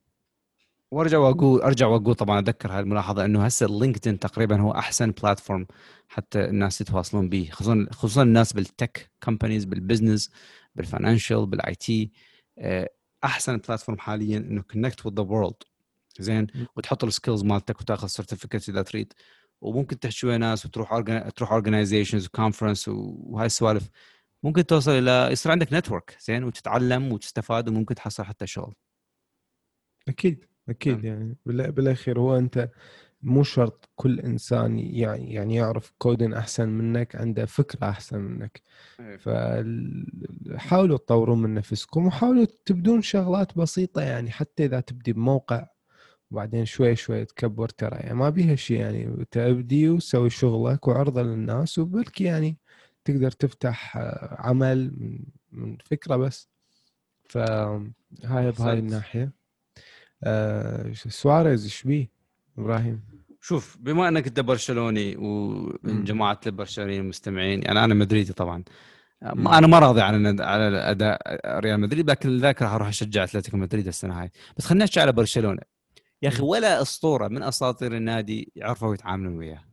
وأرجع 0.92 1.18
وأقول 1.18 1.62
أرجع 1.62 1.88
وأقول 1.88 2.16
طبعا 2.16 2.40
أذكر 2.40 2.72
هاي 2.72 2.80
الملاحظه 2.80 3.26
إنه 3.26 3.46
هسه 3.46 3.66
اللينكدين 3.66 4.20
تقريبا 4.20 4.62
هو 4.62 4.72
أحسن 4.72 5.12
platform 5.12 5.68
حتى 6.08 6.46
الناس 6.46 6.82
يتواصلون 6.82 7.30
به 7.30 7.50
خصوصا 7.52 7.88
خصوصا 7.92 8.24
الناس 8.24 8.54
بال 8.54 8.73
tech 8.73 9.12
companies 9.24 9.66
بال 9.66 9.79
business 9.79 10.32
بال 10.76 10.88
financial 10.88 11.46
بال 11.46 11.76
IT 11.76 12.12
أحسن 13.26 13.58
platform 13.58 13.98
حاليا 14.00 14.38
إنه 14.38 14.62
connect 14.62 15.06
with 15.06 15.16
the 15.16 15.22
world 15.22 15.56
زين؟ 16.20 16.48
وتحط 16.76 17.04
ال 17.04 17.10
skills 17.10 17.44
مالتك 17.44 17.82
وتاخذ 17.82 18.08
certificate 18.08 18.70
اذا 18.70 18.82
تريد 18.82 19.14
وممكن 19.62 20.00
تحكي 20.00 20.28
ويا 20.28 20.38
ناس 20.38 20.66
وتروح 20.66 21.00
تروح 21.36 21.52
organizations 21.52 22.26
و 22.26 22.31
conference 22.31 22.88
وهاي 22.88 23.46
السوالف. 23.46 23.90
ممكن 24.44 24.66
توصل 24.66 24.92
إلى 24.92 25.30
يصير 25.32 25.52
عندك 25.52 25.74
network 25.74 26.18
زين؟ 26.20 26.44
وتتعلم 26.44 27.12
وتستفاد 27.12 27.70
وممكن 27.70 27.96
تحصل 27.96 28.24
حتى 28.24 28.48
شغل. 28.48 28.74
أكيد 30.08 30.46
أكيد 30.70 30.94
نعم. 30.96 31.06
يعني 31.06 31.38
بال- 31.46 31.72
بالاخير 31.72 32.20
هو 32.20 32.38
أنت 32.38 32.70
مو 33.26 33.44
شرط 33.44 33.90
كل 33.96 34.20
إنسان 34.20 34.80
يعني 34.80 35.34
يعني 35.34 35.56
يعرف 35.56 35.94
coding 35.98 36.34
أحسن 36.34 36.70
منك 36.70 37.16
عنده 37.16 37.46
فكرة 37.46 37.90
أحسن 37.90 38.20
منك. 38.20 38.62
فحاولوا 39.20 40.98
تطورون 40.98 41.42
من 41.42 41.54
نفسكم 41.54 42.06
وحاولوا 42.06 42.46
تبدون 42.66 43.02
شغلات 43.02 43.58
بسيطة 43.58 44.02
يعني 44.02 44.32
حتى 44.32 44.66
إذا 44.66 44.80
تبدي 44.80 45.14
بموقع 45.14 45.68
وبعدين 46.32 46.66
شوي 46.66 46.96
شوي 46.96 47.26
تكبر 47.26 47.70
ترى 47.70 47.96
يعني 47.98 48.14
ما 48.14 48.30
بيها 48.30 48.56
شيء 48.56 48.80
يعني 48.80 49.26
تبدي 49.32 49.90
وسوي 49.90 50.30
شغلك 50.30 50.88
وعرضة 50.88 51.22
للناس 51.22 51.80
وبلكي 51.80 52.24
يعني 52.24 52.58
تقدر 53.06 53.32
تفتح 53.32 53.98
آه، 53.98 54.36
عمل 54.40 54.92
من- 55.52 55.78
فكرة 55.86 56.16
بس. 56.16 56.50
فهاي 57.30 58.52
بهاي. 58.52 58.80
الناحية. 58.80 59.32
آه 60.24 60.92
سواريز 60.94 61.64
إيش 61.64 61.84
بيه؟ 61.84 62.15
إبراهيم. 62.58 63.02
شوف 63.42 63.78
بما 63.80 64.08
أنك 64.08 64.28
أنت 64.28 64.40
برشلوني 64.40 65.16
ومن. 65.18 66.04
جماعة 66.04 66.40
البرشلونيين 66.46 67.02
المستمعين 67.02 67.64
يعني 67.64 67.84
أنا 67.84 67.94
مدريدي 67.94 68.34
طبعا. 68.34 68.64
مم. 69.22 69.44
ما 69.44 69.58
أنا 69.58 69.68
ما 69.68 69.80
راضي 69.80 70.02
عن 70.02 70.42
على 70.42 70.78
اداء 70.78 71.20
ريال 71.60 71.80
مدريد 71.80 72.10
لكن 72.10 72.30
لذلك 72.30 72.62
راح 72.62 72.72
أروح 72.72 72.88
أشجع 72.88 73.24
أتلتيكو 73.24 73.58
مدريد 73.58 73.88
السنة 73.88 74.22
هاي. 74.22 74.32
بس 74.58 74.66
خلينا 74.66 74.86
نحكي 74.86 75.00
على 75.00 75.12
برشلونه 75.12 75.62
يا 76.22 76.30
أخي. 76.30 76.44
ولا 76.44 76.82
أسطورة 76.82 77.28
من 77.28 77.44
أساطير 77.44 77.98
النادي 77.98 78.52
يعرفوا 78.56 78.94
يتعاملون 78.94 79.38
وياه. 79.38 79.64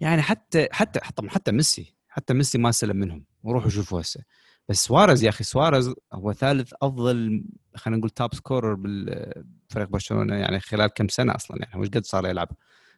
يعني 0.00 0.22
حتى 0.22 0.68
حتى 0.70 1.00
طبعا 1.16 1.30
حتى 1.30 1.52
ميسي 1.52 1.94
حتى 2.08 2.34
ميسي 2.34 2.58
ما 2.58 2.70
سلم 2.70 2.96
منهم. 2.96 3.24
وروحوا 3.42 3.70
شوفوا 3.70 4.00
هسه. 4.00 4.20
بس 4.68 4.84
سواريز 4.84 5.24
يا 5.24 5.28
أخي 5.28 5.44
سواريز 5.44 5.94
هو 6.12 6.32
ثالث 6.32 6.72
أفضل 6.82 7.44
خلينا 7.74 7.98
نقول 7.98 8.10
top 8.10 8.34
scorer 8.34 8.78
بالفريق 9.72 9.88
برشلونة 9.88 10.34
يعني 10.36 10.60
خلال 10.60 10.86
كم 10.86 11.08
سنة 11.08 11.34
أصلا؟ 11.34 11.56
يعني 11.60 11.80
مش 11.80 11.88
قد 11.88 12.04
صار 12.04 12.26
يلعب؟ 12.26 12.48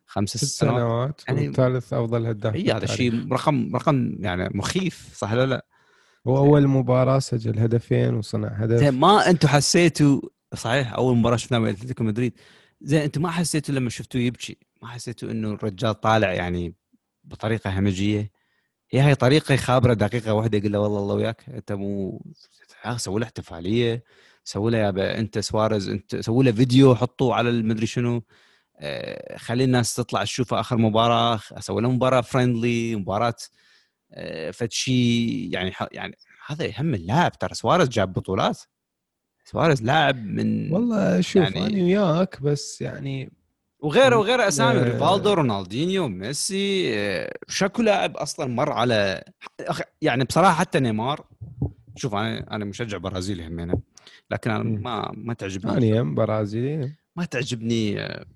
خمس 0.07 0.37
ست 0.37 0.45
سنوات 0.45 1.21
يعني- 1.29 1.49
وثالث 1.49 1.93
أفضل 1.93 2.27
هداف 2.27 2.55
إي 2.55 2.73
هذا. 2.73 2.87
شيء 2.87 3.33
رقم 3.33 3.77
رقم 3.77 4.15
يعني 4.21 4.49
مخيف 4.55 5.11
صح 5.15 5.33
ولا 5.33 5.47
لا؟ 5.47 5.67
واول 6.25 6.67
مباراة 6.69 7.19
سجل 7.19 7.59
هدفين 7.59 8.15
وصنع 8.15 8.49
هدف. 8.49 8.79
زين 8.79 8.95
ما 8.95 9.31
أنتم 9.31 9.49
حسيتوا 9.49 10.21
صحيح 10.55 10.93
أول 10.95 11.17
مباراة 11.17 11.37
شفناها 11.37 11.61
مع 11.61 11.71
أتلتيكو 11.71 12.05
مدريد. 12.05 12.33
زين 12.81 13.01
أنتم 13.03 13.23
ما 13.23 13.31
حسيتوا 13.31 13.75
لما 13.75 13.91
شفتوه 13.91 14.21
يبكي؟ 14.23 14.59
ما 14.83 14.89
حسيتوا 14.89 15.31
إنه 15.31 15.53
الرجال 15.53 16.01
طالع 16.01 16.33
يعني 16.33 16.75
بطريقة 17.25 17.79
همجية؟ 17.79 18.31
هي 18.91 19.01
هاي 19.01 19.15
طريقة 19.15 19.57
خابره 19.57 19.95
دقيقة 19.95 20.35
واحدة 20.35 20.59
يقول 20.59 20.73
له 20.73 20.79
والله 20.79 20.99
الله 20.99 21.15
وياك 21.15 21.45
أنت 21.49 21.73
مو 21.73 22.23
سووا 22.97 23.21
له 23.21 23.27
احتفالية. 23.27 24.05
سووا 24.45 24.71
له 24.71 24.79
يابا 24.79 25.19
انت 25.19 25.39
سوارز 25.39 25.89
انت 25.89 26.17
سووا 26.17 26.45
له 26.45 26.53
فيديو 26.53 26.95
حطوه 26.95 27.35
على 27.35 27.51
المدري 27.51 27.87
شنو 27.87 28.23
آه، 28.79 29.37
خلي 29.37 29.65
الناس 29.65 29.95
تطلع 29.95 30.25
تشوف 30.25 30.55
آخر 30.55 30.77
مباراة 30.77 31.41
سووا 31.59 31.81
له 31.81 31.91
مباراة 31.91 32.21
friendly 32.21 32.97
مباراة 32.97 33.35
آه، 34.13 34.51
فد 34.51 34.73
شيء 34.73 35.49
يعني 35.53 35.73
يعني 35.93 36.17
هذا 36.47 36.65
يهم 36.65 36.95
اللاعب 36.95 37.39
ترى 37.39 37.55
سوارز 37.55 37.89
جاب 37.89 38.13
بطولات 38.13 38.61
سوارز 39.45 39.83
لاعب 39.83 40.27
من 40.27 40.73
والله 40.73 41.21
شوف 41.21 41.43
يعني-. 41.43 41.57
أنا 41.57 41.83
وياك 41.83 42.43
بس 42.43 42.81
يعني 42.83 43.33
وغيره 43.79 44.17
وغيره 44.17 44.49
أسامي 44.49 44.81
آه. 44.81 44.85
ريفالدو 44.85 45.33
رونالدينيو 45.33 46.09
ميسي 46.09 46.95
آه، 46.99 47.33
شكو 47.49 47.83
لاعب 47.83 48.17
أصلا 48.17 48.47
مر 48.47 48.73
على 48.73 49.25
يعني 50.03 50.25
بصراحة 50.25 50.55
حتى 50.55 50.81
نيمار 50.81 51.25
شوف 51.97 52.15
أنا 52.15 52.55
أنا 52.57 52.65
مشجع 52.65 52.99
برازيلي 52.99 53.47
همينة 53.47 53.83
لكن 54.31 54.51
أنا. 54.51 54.63
ما 54.81 55.13
ما 55.15 55.35
تعجبني. 55.35 56.01
أنا 56.01 56.15
برازيلي. 56.15 56.93
ما 57.17 57.25
تعجبني 57.25 58.01
آه، 58.01 58.27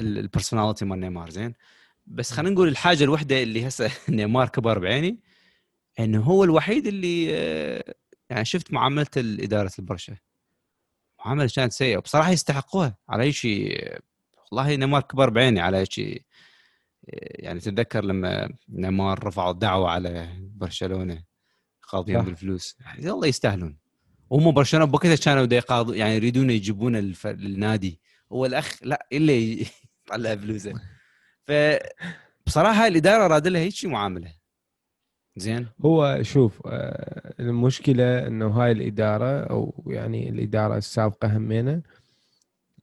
ال- 0.00 0.18
ال 0.18 0.24
personality 0.24 0.84
مال 0.84 1.00
نيمار 1.00 1.30
زين؟ 1.30 1.54
بس 2.06 2.30
خلينا 2.32 2.50
نقول 2.54 2.68
الحاجة 2.68 3.04
الوحدة 3.04 3.42
اللي 3.42 3.68
هسه 3.68 3.90
نيمار 4.08 4.48
كبر 4.48 4.78
بعيني 4.78 5.20
إنه 6.00 6.22
هو 6.22 6.44
الوحيد 6.44 6.86
اللي 6.86 7.28
آه، 7.36 7.94
يعني 8.30 8.44
شفت 8.44 8.72
معاملة 8.72 9.06
اداره 9.16 9.70
البرشا. 9.78 10.16
معاملة 11.26 11.50
كانت 11.56 11.72
سيئة 11.72 11.96
وبصراحة 11.96 12.30
يستحقوها 12.30 12.96
على 13.08 13.22
أي 13.22 13.32
شيء 13.32 13.98
والله 14.52 14.74
نيمار 14.76 15.02
كبر 15.02 15.30
بعيني 15.30 15.60
على 15.60 15.78
أي 15.78 15.86
شيء. 15.86 16.22
آه، 17.10 17.42
يعني 17.44 17.60
تتذكر 17.60 18.04
لما 18.04 18.48
نيمار 18.68 19.24
رفعوا 19.26 19.52
دعوة 19.52 19.90
على 19.90 20.28
برشلونة؟ 20.40 21.22
قاضيين. 21.86 22.22
بالفلوس. 22.22 22.76
والله 23.04 23.26
يستاهلون. 23.26 23.76
وهم 24.30 24.50
برشلونة 24.50 24.84
بوقتها 24.84 25.16
كانوا 25.16 25.46
يقاضوا 25.52 25.94
يعني 25.94 26.14
يريدون 26.14 26.50
يجيبون 26.50 26.96
الف... 26.96 27.26
النادي. 27.26 28.00
هو 28.32 28.46
الأخ 28.46 28.78
لا 28.82 29.06
إلا 29.12 29.32
يطلع 29.32 30.36
فلوسه. 30.42 30.74
ف 31.44 31.52
بصراحة 32.46 32.82
هاي 32.82 32.88
الإدارة 32.88 33.26
راد 33.26 33.48
لها 33.48 33.60
هيك 33.60 33.84
معاملة. 33.84 34.32
زين؟ 35.36 35.66
هو 35.84 36.18
شوف 36.22 36.62
آه، 36.66 37.34
المشكلة 37.40 38.26
إنه 38.26 38.46
هاي 38.46 38.72
الإدارة 38.72 39.40
أو 39.40 39.84
يعني 39.86 40.28
الإدارة 40.28 40.76
السابقة 40.76 41.36
همينة 41.36 41.82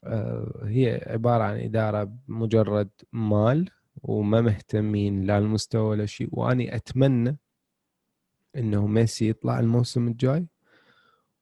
آه، 0.04 0.62
هي 0.66 1.06
عبارة 1.08 1.44
عن 1.44 1.60
إدارة 1.60 2.12
مجرد 2.28 2.90
مال 3.14 3.70
وما 4.04 4.42
مهتمين 4.42 5.24
لا 5.26 5.38
المستوى 5.38 5.82
ولا 5.82 6.06
شيء 6.06 6.30
واني 6.32 6.76
أتمنى 6.76 7.38
إنه 8.58 8.88
ميسي 8.88 9.30
يطلع 9.30 9.60
الموسم 9.60 10.08
الجاي 10.08 10.48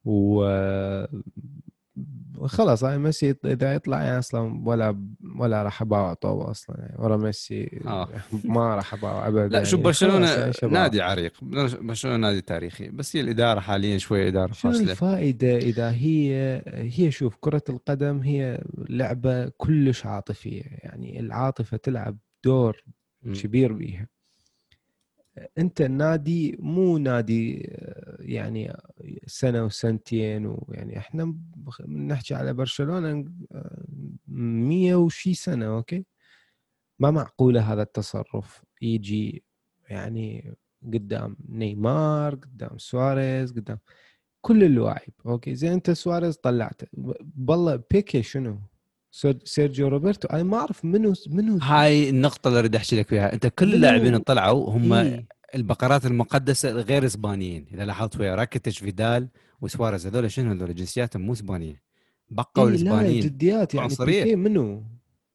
و 0.06 0.46
خلاص 2.46 2.84
يعني 2.84 2.98
ميسي 2.98 3.36
إذا 3.46 3.74
يطلع 3.74 4.04
يعني 4.04 4.20
أصلا 4.20 4.62
ولا 4.66 5.06
ولا 5.36 5.64
راح 5.64 5.82
اباوع 5.82 6.14
طوبة 6.14 6.52
أصلا 6.52 6.76
يعني 6.80 6.96
ورا 7.00 7.18
ميسي 7.18 7.82
آه. 7.88 8.10
ما 8.44 8.76
راح 8.76 8.94
اباوع 8.94 9.28
ابدا 9.28 9.48
لا 9.48 9.64
شوف 9.64 9.74
يعني 9.74 9.84
برشلونة 9.84 10.30
يعني. 10.30 10.54
نادي 10.64 11.02
عريق 11.02 11.34
برشلونة 11.82 12.18
نادي 12.18 12.42
تاريخي 12.42 12.90
بس 12.90 13.16
هي 13.16 13.22
الإدارة 13.22 13.60
حاليا 13.60 13.98
شوية 13.98 14.28
إدارة 14.28 14.52
شنو 14.54 14.72
فاشله 14.72 14.92
الفائدة 14.92 15.58
إذا 15.58 15.92
هي 15.92 16.62
هي 16.68 17.12
شوف 17.12 17.36
كرة 17.40 17.64
القدم 17.70 18.20
هي 18.20 18.64
لعبة 18.90 19.50
كلش 19.50 20.06
عاطفية 20.06 20.64
يعني 20.64 21.20
العاطفة 21.20 21.78
تلعب 21.78 22.18
دور. 22.44 22.84
كبير 23.34 23.74
بيها 23.74 24.08
أنت 25.58 25.82
النادي 25.82 26.58
مو 26.60 26.98
نادي 26.98 27.68
آه، 27.72 28.18
يعني 28.20 28.74
سنة 29.28 29.66
وسنتين 29.66 30.46
ويعني 30.46 30.98
إحنا 30.98 31.36
بخ- 31.56 31.82
نحكي 31.90 32.36
على 32.36 32.54
برشلونة 32.54 33.26
آه، 33.52 33.86
مية 34.28 34.96
وشي 34.96 35.34
سنة 35.34 35.66
أوكي 35.66 36.06
ما 37.00 37.12
معقولة 37.12 37.74
هذا 37.74 37.82
التصرف 37.82 38.64
يجي 38.82 39.44
يعني 39.90 40.56
قدام 40.94 41.38
نيمار 41.50 42.36
قدام 42.36 42.78
سواريز 42.78 43.52
قدام 43.52 43.80
كل 44.42 44.64
اللاعب 44.64 45.12
أوكي 45.26 45.56
زين 45.56 45.72
أنت 45.72 45.92
سواريز 45.92 46.36
طلعته 46.38 46.88
بالله 47.22 47.84
يبكي 47.92 48.24
شنو؟ 48.24 48.60
سير- 49.12 49.40
سيرجيو 49.44 49.88
روبرتو. 49.88 50.28
أنا 50.28 50.44
ما 50.44 50.58
أعرف 50.58 50.86
منو 50.86 51.14
منو 51.30 51.58
هاي 51.58 52.10
النقطة 52.10 52.48
اللي 52.48 52.60
أريد 52.60 52.76
أحكي 52.76 52.96
لك 53.00 53.08
فيها. 53.08 53.34
أنت 53.34 53.48
كل 53.48 53.74
اللاعبين 53.74 54.08
اللي 54.08 54.20
طلعوا 54.20 54.70
هم 54.70 54.94
إيه. 54.94 55.28
البقرات 55.56 56.06
المقدسة 56.06 56.72
غير 56.72 57.06
إسبانيين. 57.06 57.66
إذا 57.74 57.86
لاحظت 57.86 58.20
ويا 58.20 58.36
راكيتش 58.36 58.80
فيدال 58.80 59.28
وسواريز 59.62 60.08
هذول 60.08 60.32
شنو 60.32 60.52
هذول؟ 60.52 60.76
جنسياتهم 60.76 61.22
مو 61.22 61.34
اسبانيه 61.34 61.82
بقوا 62.30 62.64
إيه 62.64 62.70
لا 62.70 62.76
الإسبانيين. 62.82 63.22
جديات 63.22 63.74
يعني. 63.74 63.84
عنصرية. 63.86 64.24
بيكي 64.24 64.36
منو؟ 64.36 64.84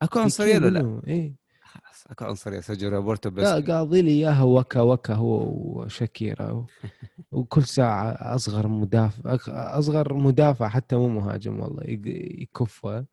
أكو 0.03 0.19
عنصرية 0.21 0.57
ولا 0.57 0.69
لا؟ 0.69 1.03
إيه. 1.07 1.35
خلاص 1.62 2.05
أكو 2.11 2.25
عنصرية. 2.25 2.61
سيرجيو 2.61 2.89
روبرتو 2.91 3.31
بس. 3.31 3.43
لا 3.45 3.75
قاضي 3.75 4.03
لي 4.03 4.11
إياها 4.11 4.43
وكا 4.43 4.81
وكا 4.81 5.15
هو 5.15 5.45
وشاكيرا. 5.49 6.51
و- 6.53 6.67
وكل 7.33 7.62
ساعة 7.62 8.11
أصغر 8.35 8.69
مدافع 8.69 9.37
أصغر 9.79 10.15
مدافع 10.15 10.69
حتى 10.69 10.97
مو 10.97 11.09
مهاجم 11.09 11.61
والله 11.61 11.83
يكفه. 11.87 13.05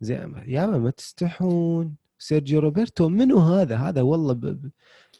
زين 0.00 0.34
يابا 0.46 0.78
ما 0.78 0.90
تستحون 0.90 1.94
سيرجيو 2.18 2.60
روبرتو 2.60 3.08
منو 3.08 3.38
هذا 3.38 3.76
هذا 3.76 4.02
والله 4.02 4.32
ب- 4.34 4.70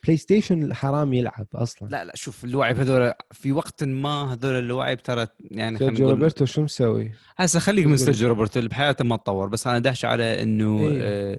PlayStation 0.04 0.74
حرام 0.74 1.12
يلعب 1.12 1.46
أصلا 1.54 1.88
لا 1.88 2.04
لا 2.04 2.12
شوف 2.16 2.44
اللاعب 2.44 2.78
هذول 2.80 3.12
في 3.32 3.52
وقت 3.52 3.84
ما 3.84 4.32
هذول 4.32 4.54
اللاعب 4.58 5.02
ترى 5.02 5.26
يعني 5.40 5.78
سيرجيو 5.78 6.10
روبرتو 6.10 6.44
شو 6.44 6.62
مسوي؟ 6.62 7.12
هسه 7.36 7.60
خليك 7.60 7.86
من 7.86 7.96
سيرجيو 7.96 8.28
روبرتو 8.28 8.58
اللي 8.58 8.68
بحياته 8.68 9.04
ما 9.04 9.16
تطور 9.16 9.48
بس 9.48 9.66
أنا 9.66 9.78
داش 9.78 10.04
على 10.04 10.42
إنه 10.42 10.80
إيه. 10.80 11.00
آه 11.02 11.38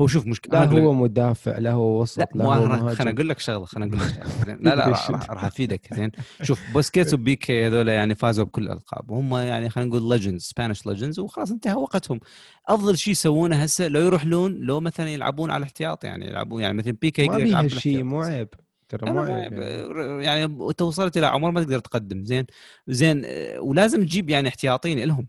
هو 0.00 0.06
شوف 0.06 0.26
مشكله 0.26 0.64
لا 0.64 0.70
هو 0.70 0.92
مدافع 0.92 1.58
لا 1.58 1.72
هو 1.72 2.00
وسط 2.02 2.18
لا 2.18 2.28
لا 2.34 2.44
هو 2.44 2.52
راح- 2.52 2.68
خليني 2.68 2.82
مهاجم 2.82 3.08
أقول 3.08 3.28
لك 3.28 3.38
شغلة 3.38 3.64
خليني 3.64 3.90
أقول 3.96 4.00
لك 4.06 4.08
شغلة؟ 4.14 4.54
لا 4.64 4.74
لا 4.74 4.86
راح, 4.88 5.44
أفيدك 5.44 5.94
زين. 5.94 6.10
شوف 6.42 6.58
بوسكيتس 6.74 7.14
وبيكي 7.14 7.66
هذول 7.66 7.88
يعني 7.88 8.14
فازوا 8.14 8.44
بكل 8.44 8.62
الألقاب. 8.62 9.10
وهم 9.10 9.34
يعني 9.36 9.70
خلينا 9.70 9.90
نقول 9.90 10.08
legends 10.08 10.42
Spanish 10.42 10.86
legends 10.86 11.18
وخلاص 11.18 11.50
انتهى 11.50 11.74
وقتهم. 11.74 12.20
أفضل 12.68 12.98
شيء 12.98 13.12
يسوونه 13.12 13.56
هسه 13.56 13.88
لو 13.88 14.00
يروحون 14.00 14.54
لو 14.54 14.80
مثلا 14.80 15.08
يلعبون 15.10 15.50
على 15.50 15.58
الاحتياط 15.58 16.04
يعني 16.04 16.26
يلعبون 16.26 16.62
يعني 16.62 16.74
مثلا 16.78 16.96
بيكي 17.02 17.22
ما 17.22 17.26
يقدر 17.26 17.44
بيها 17.44 17.48
يلعب 17.48 17.68
شيء 17.68 18.02
مو. 18.02 18.22
عيب 18.22 18.48
ترى 18.88 19.10
مو 19.12 19.20
عيب 19.20 19.52
يعني. 19.52 20.24
يعني 20.24 20.44
انت 20.44 20.82
وصلت 20.82 21.16
إلى 21.16 21.26
عمر 21.26 21.50
ما 21.50 21.62
تقدر 21.62 21.78
تقدم 21.78 22.24
زين. 22.24 22.46
زين 22.88 23.22
آه، 23.24 23.60
ولازم 23.60 24.02
تجيب 24.02 24.30
يعني 24.30 24.48
احتياطيين 24.48 24.98
لهم. 24.98 25.28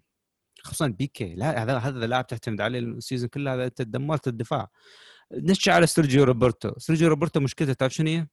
خصوصا 0.63 0.87
بيكي 0.87 1.35
لا 1.35 1.63
هذا 1.63 1.77
هذا 1.77 2.07
لاعب 2.07 2.27
تعتمد 2.27 2.61
عليه 2.61 2.79
ال 2.79 2.86
season 2.86 3.29
كله 3.29 3.53
هذا 3.53 3.65
أنت 3.65 3.81
دمرت 3.81 4.27
الدفاع. 4.27 4.69
نحكي 5.43 5.71
على 5.71 5.87
سيرجيو 5.87 6.23
روبرتو. 6.23 6.71
سيرجيو 6.77 7.07
روبرتو 7.07 7.39
مشكلته 7.39 7.73
تعرف 7.73 7.93
شنو 7.93 8.09
هي؟ 8.09 8.27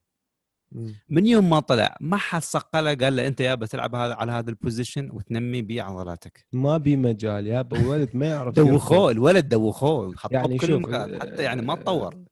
من 1.08 1.26
يوم 1.26 1.50
ما 1.50 1.60
طلع 1.60 1.96
ما 2.00 2.16
حد 2.16 2.42
صقله 2.42 2.94
قال 2.94 3.16
له 3.16 3.26
أنت 3.26 3.40
يابا 3.40 3.66
تلعب 3.66 3.94
هذا 3.94 4.14
على 4.14 4.32
هذا 4.32 4.50
ال 4.50 4.57
position 4.57 5.10
وتنمي 5.12 5.62
بيه 5.62 5.82
عضلاتك. 5.82 6.46
ما 6.52 6.76
بي 6.76 6.96
مجال 6.96 7.46
يابا 7.46 7.86
ولد 7.86 8.10
ما 8.14 8.26
يعرف 8.26 8.54
دوخوه 8.54 9.10
الولد 9.10 9.48
دوخوه 9.48 10.14
يعني 10.30 10.58
مكان 10.68 11.20
حتى 11.20 11.42
يعني 11.42 11.62
ما 11.62 11.74
تطور 11.74 12.24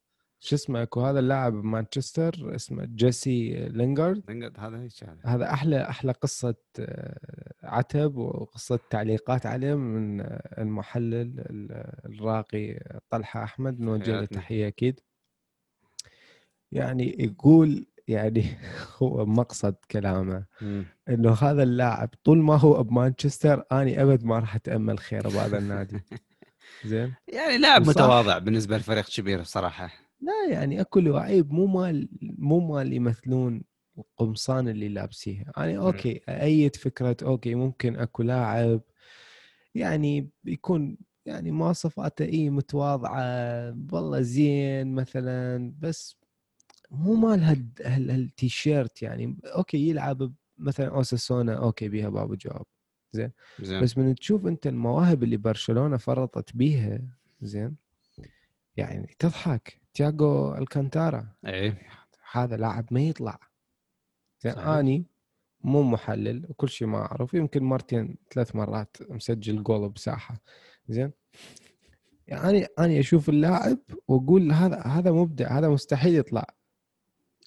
شو 0.46 0.56
اسمه 0.56 0.82
اكو 0.82 1.00
هذا 1.00 1.18
اللاعب 1.20 1.52
بمانشستر 1.52 2.54
اسمه 2.54 2.84
جيسي 2.84 3.68
لينغارد 3.68 4.22
هذا 4.58 4.78
هيك 4.82 4.92
هذا 5.04 5.18
هذا 5.24 5.52
أحلى 5.52 5.82
أحلى 5.88 6.12
قصة 6.12 6.54
آه، 6.78 7.52
عتب 7.62 8.16
وقصة 8.16 8.78
تعليقات 8.90 9.46
عليه 9.46 9.74
من 9.74 10.20
آه، 10.20 10.54
المحلل 10.62 11.40
ال- 11.40 12.12
الراقي 12.12 12.78
طلحة 13.10 13.44
أحمد 13.44 13.80
نوجه 13.80 14.20
له. 14.20 14.24
تحيه 14.24 14.66
أكيد 14.68 15.00
يعني 16.72 17.16
يقول 17.18 17.86
يعني 18.08 18.44
هو 19.02 19.26
مقصد 19.26 19.74
كلامه. 19.90 20.44
إنه 21.08 21.32
هذا 21.32 21.62
اللاعب 21.62 22.10
طول 22.24 22.38
ما 22.38 22.56
هو 22.56 22.82
بمانشستر 22.82 23.62
اني 23.72 24.02
أبد 24.02 24.24
ما 24.24 24.38
راح 24.38 24.54
أتأمل 24.54 24.98
خير 24.98 25.22
بهذا 25.28 25.58
النادي 25.58 26.00
زين 26.84 27.14
يعني 27.28 27.58
لاعب. 27.58 27.88
متواضع 27.88 28.38
بالنسبة 28.38 28.76
لفريق 28.78 29.04
كبير 29.04 29.40
بصراحة 29.40 29.90
لا 30.20 30.32
يعني 30.52 30.80
اكو 30.80 31.00
لعيب 31.00 31.52
مو 31.52 31.66
مال 31.66 32.08
مو 32.22 32.60
مال 32.74 32.92
يمثلون 32.92 33.62
القمصان 33.98 34.68
اللي 34.68 34.88
لابسيها 34.88 35.52
يعني 35.56 35.78
أوكي 35.78 36.20
أيد 36.28 36.76
فكرة 36.76 37.16
أوكي 37.22 37.54
ممكن 37.54 37.96
أكو 37.96 38.22
لاعب. 38.22 38.80
يعني 39.74 40.30
بيكون 40.44 40.96
يعني 41.26 41.50
مواصفاته 41.50 42.24
اي 42.24 42.50
متواضعة 42.50 43.20
والله 43.92 44.20
زين 44.20 44.94
مثلا 44.94 45.74
بس 45.78 46.16
مو 46.90 47.14
مال 47.14 47.42
هال 47.42 47.66
هال- 47.84 48.10
هالتيشيرت 48.10 49.02
يعني. 49.02 49.36
أوكي 49.44 49.88
يلعب 49.88 50.32
مثلا 50.58 50.88
أوساسونا 50.88 51.54
أوكي 51.54 51.88
بيها 51.88 52.08
باب 52.08 52.38
جواب. 52.38 52.64
زين. 53.12 53.32
بس 53.82 53.98
من 53.98 54.14
تشوف 54.14 54.46
أنت 54.46 54.66
المواهب 54.66 55.22
اللي 55.22 55.36
برشلونة 55.36 55.96
فرطت 55.96 56.56
بيها 56.56 57.00
زين 57.40 57.76
يعني 58.76 59.16
تضحك. 59.18 59.80
تياغو 59.96 60.54
ألكانتارا. 60.54 61.28
اي 61.46 61.74
هذا 62.32 62.56
لاعب 62.56 62.86
ما 62.90 63.00
يطلع. 63.00 63.38
زين. 64.40 64.52
آني 64.52 65.06
مو 65.60 65.82
محلل 65.82 66.46
وكل 66.48 66.68
شيء 66.68 66.88
ما 66.88 66.98
أعرف. 66.98 67.34
يمكن 67.34 67.64
مرتين 67.64 68.16
ثلاث 68.34 68.56
مرات 68.56 68.96
مسجل 69.10 69.62
جول 69.62 69.88
بساحة. 69.88 70.40
زين. 70.88 71.12
يعني 72.26 72.66
أنا 72.78 73.00
أشوف 73.00 73.28
اللاعب 73.28 73.78
وأقول 74.08 74.52
هذا 74.52 74.80
هذا 74.80 75.10
مبدع 75.12 75.58
هذا 75.58 75.68
مستحيل 75.68 76.14
يطلع. 76.14 76.46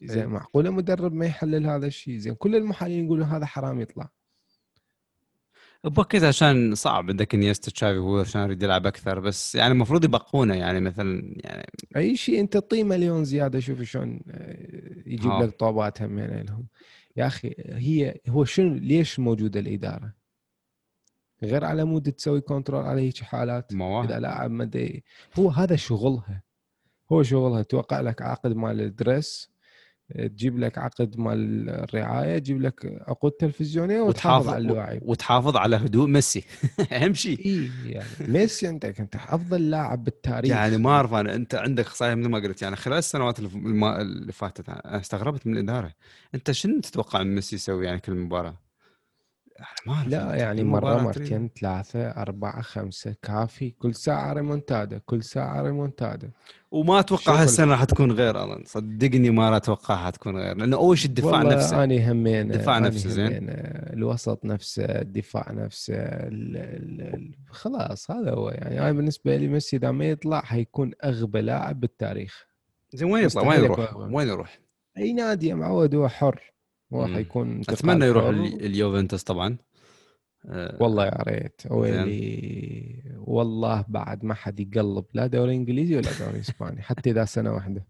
إيه. 0.01 0.07
زين 0.07 0.25
معقولة 0.25 0.69
مدرب 0.69 1.13
ما 1.13 1.25
يحلل 1.25 1.67
هذا 1.67 1.87
الشيء؟ 1.87 2.17
زين 2.17 2.33
كل 2.33 2.55
المحللين 2.55 3.05
يقولون 3.05 3.25
هذا 3.25 3.45
حرام 3.45 3.81
يطلع. 3.81 4.09
بوكيت 5.83 6.23
عشان 6.23 6.75
صعب 6.75 7.09
عندك 7.09 7.35
انيستا 7.35 7.71
تشافي 7.71 7.97
هو 7.97 8.19
عشان 8.19 8.41
يريد 8.41 8.63
يلعب 8.63 8.87
أكثر 8.87 9.19
بس 9.19 9.55
يعني 9.55 9.71
المفروض 9.71 10.03
يبقونه 10.03 10.55
يعني 10.55 10.79
مثلا 10.79 11.33
يعني 11.37 11.71
أي 11.95 12.15
شيء 12.15 12.39
أنت 12.39 12.57
طي 12.57 12.83
مليون 12.83 13.25
زيادة 13.25 13.59
شوف 13.59 13.81
شلون 13.81 14.19
آه، 14.31 15.03
يجيب 15.05 15.31
ها. 15.31 15.45
لك 15.45 15.59
طوبات 15.59 16.01
همين 16.01 16.41
لهم 16.41 16.67
يا 17.15 17.27
أخي 17.27 17.55
هي 17.57 18.15
هو 18.27 18.45
شنو 18.45 18.73
ليش 18.73 19.19
موجودة 19.19 19.59
الإدارة؟ 19.59 20.13
غير 21.43 21.65
على 21.65 21.83
مود 21.85 22.11
تسوي 22.11 22.41
control 22.41 22.83
على 22.83 23.01
هيك 23.01 23.17
حالات 23.17 23.73
إذا 23.73 24.19
لاعب 24.19 24.51
ما 24.51 24.69
هو 25.39 25.49
هذا 25.49 25.75
شغلها 25.75 26.43
هو 27.11 27.23
شغلها 27.23 27.61
توقع 27.61 28.01
لك 28.01 28.21
عقد 28.21 28.55
مال 28.55 28.81
ال 28.81 28.93
dress 28.93 29.51
تجيب 30.15 30.59
لك 30.59 30.77
عقد 30.77 31.19
مال 31.19 31.69
الرعاية 31.69 32.37
تجيب 32.37 32.61
لك 32.61 33.03
عقود 33.07 33.31
تلفزيونية 33.31 34.01
وتحافظ 34.01 34.49
على 34.49 34.57
اللاعب 34.57 34.99
وتحافظ 35.01 35.57
على 35.57 35.75
هدوء 35.75 36.07
ميسي. 36.07 36.43
أهم 36.91 37.13
شيء 37.13 37.45
إي 37.45 37.69
يعني 37.85 38.07
ميسي 38.27 38.69
أنت 38.69 38.85
كنت 38.85 39.15
افضل 39.15 39.69
لاعب 39.69 40.03
بالتاريخ. 40.03 40.51
يعني 40.51 40.77
ما 40.77 40.89
أعرف 40.89 41.13
أنا 41.13 41.35
أنت 41.35 41.55
عندك 41.55 41.89
صحيح 41.89 42.13
مثل 42.13 42.29
ما 42.29 42.39
قلت 42.39 42.61
يعني 42.61 42.75
خلال 42.75 42.97
السنوات 42.97 43.39
اللي 43.39 44.31
فاتت 44.31 44.69
أنا 44.69 44.99
استغربت 44.99 45.47
من 45.47 45.53
الإدارة. 45.53 45.91
أنت 46.35 46.51
شنو 46.51 46.79
تتوقع 46.79 47.23
من 47.23 47.35
ميسي 47.35 47.55
يسوي 47.55 47.85
يعني 47.85 47.99
كل 47.99 48.13
مباراة؟ 48.15 48.68
ما 49.87 50.05
لا 50.07 50.35
يعني 50.35 50.63
مرة. 50.63 51.01
مرتين 51.01 51.49
ثلاثة 51.59 52.09
أربعة 52.09 52.61
خمسة 52.61 53.15
كافي 53.21 53.69
كل 53.69 53.95
ساعة 53.95 54.33
ريمونتادا 54.33 55.01
كل 55.05 55.23
ساعة 55.23 55.61
ريمونتادا 55.61 56.31
وما 56.71 56.99
أتوقع 56.99 57.23
شغل. 57.23 57.35
هالسنة 57.35 57.71
راح 57.71 57.83
تكون 57.83 58.11
غير 58.11 58.43
الان 58.43 58.63
صدقني 58.65 59.29
ما 59.29 59.49
راح 59.49 59.55
اتوقعها 59.55 60.09
تكون 60.09 60.37
غير 60.37 60.57
لأنه 60.57 60.77
أول 60.77 60.97
شيء 60.97 61.09
الدفاع 61.09 61.41
نفسه 61.41 61.83
أنا 61.83 62.11
همين 62.11 62.47
دفاع 62.47 62.77
أنا 62.77 62.87
نفسه 62.87 63.09
زين. 63.09 63.29
الوسط 63.93 64.45
نفسه 64.45 64.83
الدفاع 64.85 65.51
نفسه 65.51 65.93
ال 65.95 66.57
ال 66.57 67.01
ال 67.01 67.35
خلاص 67.49 68.11
هذا 68.11 68.31
هو 68.31 68.49
يعني 68.49 68.79
أنا 68.81 68.91
بالنسبة 68.91 69.35
لي 69.37 69.47
ميسي 69.47 69.77
إذا 69.77 69.91
ما 69.91 70.05
يطلع 70.05 70.41
حيكون 70.41 70.91
أغبى 71.03 71.41
لاعب 71.41 71.79
بالتاريخ 71.79 72.47
زين 72.93 73.11
وين 73.11 73.23
يطلع 73.23 73.41
وين 73.49 73.63
يروح؟ 73.63 73.95
وين 73.95 74.27
يروح؟ 74.27 74.59
أي 74.97 75.13
نادي 75.13 75.47
يا 75.47 75.55
معود 75.55 75.95
هو 75.95 76.07
حر 76.07 76.51
هو 76.93 77.07
مم. 77.07 77.13
حيكون 77.13 77.51
انتقال 77.51 77.77
أتمنى 77.77 78.05
يروح 78.05 78.25
اليوفنتوس 78.25 79.23
طبعا. 79.23 79.57
آه، 80.45 80.77
والله 80.79 81.05
يا 81.05 81.23
ريت. 81.23 81.61
ويلي 81.69 83.03
والله 83.17 83.85
بعد 83.87 84.25
ما 84.25 84.33
حد 84.33 84.59
يقلب 84.59 85.05
لا 85.13 85.27
دوري 85.27 85.55
إنجليزي 85.55 85.95
ولا 85.95 86.09
دوري 86.19 86.39
إسباني 86.39 86.81
حتى 86.81 87.11
إذا 87.11 87.25
سنة 87.25 87.53
واحدة. 87.53 87.87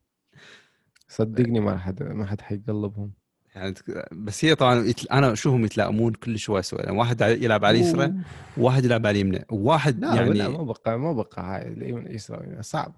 صدقني 1.08 1.60
ما 1.60 1.78
حد 1.78 2.04
ما 2.04 2.26
حد 2.26 2.42
حيقلبهم. 2.42 3.12
يعني 3.56 3.74
بس 4.12 4.46
هي 4.46 4.56
طبعا 4.56 4.86
يتل... 4.86 5.08
أنا 5.12 5.34
أشوفهم 5.34 5.66
يتلائمون 5.66 6.14
كل 6.14 6.40
شوي 6.40 6.62
سوي 6.62 6.80
يعني 6.80 6.98
واحد 6.98 7.22
يلعب 7.22 7.66
على 7.66 7.78
اليسرى. 7.78 8.14
وواحد 8.58 8.86
يلعب 8.86 9.08
على 9.08 9.22
اليمنى. 9.22 9.46
وواحد 9.52 10.00
لا 10.00 10.16
يعني 10.16 10.34
لا 10.34 10.50
ما 10.50 10.64
بقى 10.64 11.00
ما 11.00 11.14
بقى 11.14 11.42
هاي 11.42 11.68
اليسرى 11.68 12.64
صعب 12.64 12.96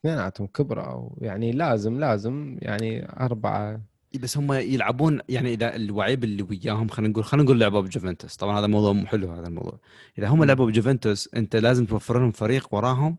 اثنيناتهم 0.00 0.46
كبرى 0.46 1.08
يعني 1.20 1.52
لازم 1.52 2.00
لازم 2.00 2.58
يعني 2.62 3.08
أربعة 3.20 3.80
بس 4.18 4.38
هم 4.38 4.52
يلعبون 4.52 5.20
يعني 5.28 5.54
إذا 5.54 5.76
الوعيب 5.76 6.24
اللي 6.24 6.42
وياهم 6.42 6.88
خلينا 6.88 7.12
نقول 7.12 7.24
خلينا 7.24 7.44
نقول 7.44 7.60
لعبوا 7.60 7.80
بجوفنتوس. 7.80 8.36
طبعا 8.36 8.58
هذا 8.58 8.66
موضوع 8.66 9.04
حلو 9.04 9.32
هذا 9.32 9.46
الموضوع. 9.46 9.78
إذا 10.18 10.28
هم. 10.28 10.44
لعبوا 10.44 10.66
بجوفنتوس 10.66 11.28
أنت 11.34 11.56
لازم 11.56 11.86
توفر 11.86 12.18
لهم 12.18 12.30
فريق 12.30 12.74
وراهم 12.74 13.16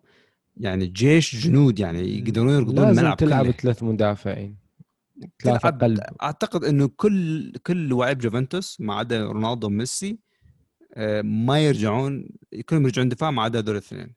يعني 0.58 0.88
جيش 0.88 1.36
جنود 1.36 1.80
يعني 1.80 2.18
يقدرون 2.18 2.76
لازم 2.76 2.90
الملعب 2.90 3.18
تلعب 3.18 3.46
كله. 3.46 3.52
ثلاث 3.52 3.84
مدافعين 3.84 4.58
ثلاثة 5.44 5.60
تلعب 5.60 5.84
قلب. 5.84 6.00
أعتقد 6.22 6.64
إنه 6.64 6.88
كل 6.88 7.52
كل 7.52 7.90
لعيب 7.90 8.18
جوفنتوس 8.18 8.82
ما 8.82 8.96
عدا 8.96 9.26
رونالدو 9.26 9.68
وميسي 9.68 10.20
آه، 10.94 11.22
ما 11.22 11.60
يرجعون 11.60 12.30
كلهم 12.66 12.84
يرجعون 12.84 13.10
دفاع 13.10 13.32
ما 13.32 13.42
عدا 13.42 13.60
هذول 13.60 13.72
الاثنين. 13.72 14.14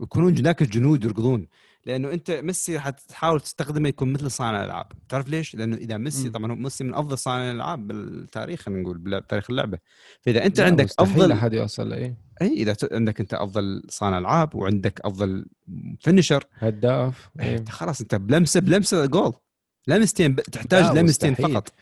يكونون 0.00 0.34
ذاك 0.34 0.62
الجنود 0.62 1.04
يركضون 1.04 1.46
لأنه 1.86 2.12
أنت 2.12 2.30
ميسي 2.30 2.78
حتحاول 2.80 3.40
تستخدمه 3.40 3.88
يكون 3.88 4.12
مثل 4.12 4.30
صانع 4.30 4.60
الألعاب. 4.60 4.86
تعرف 5.08 5.28
ليش؟ 5.28 5.54
لأنه 5.54 5.76
إذا 5.76 5.96
ميسي. 5.96 6.30
طبعا 6.30 6.52
هو 6.52 6.56
ميسي 6.56 6.84
من 6.84 6.94
أفضل 6.94 7.18
صانع 7.18 7.50
الألعاب 7.50 7.86
بالتاريخ 7.86 8.60
خلينا 8.60 8.82
نقول 8.82 8.98
بتاريخ 8.98 9.50
اللعبة. 9.50 9.78
فإذا 10.20 10.46
أنت 10.46 10.60
عندك 10.60 10.86
أفضل 10.98 11.32
أحد 11.32 11.52
يوصل 11.52 11.92
اي 11.92 12.14
إي 12.42 12.52
إذا 12.52 12.76
عندك 12.92 13.20
أنت 13.20 13.34
أفضل 13.34 13.82
صانع 13.88 14.18
ألعاب 14.18 14.54
وعندك 14.54 15.00
أفضل 15.00 15.46
فينشر 16.00 16.44
هداف 16.54 17.30
إيه. 17.40 17.56
أنت 17.56 17.68
خلاص 17.68 18.00
أنت 18.00 18.14
بلمسة 18.14 18.60
بلمسة 18.60 19.06
جول 19.06 19.32
لمستين 19.88 20.36
تحتاج 20.36 20.98
لمستين 20.98 21.32
مستحيل. 21.32 21.52
فقط. 21.52 21.72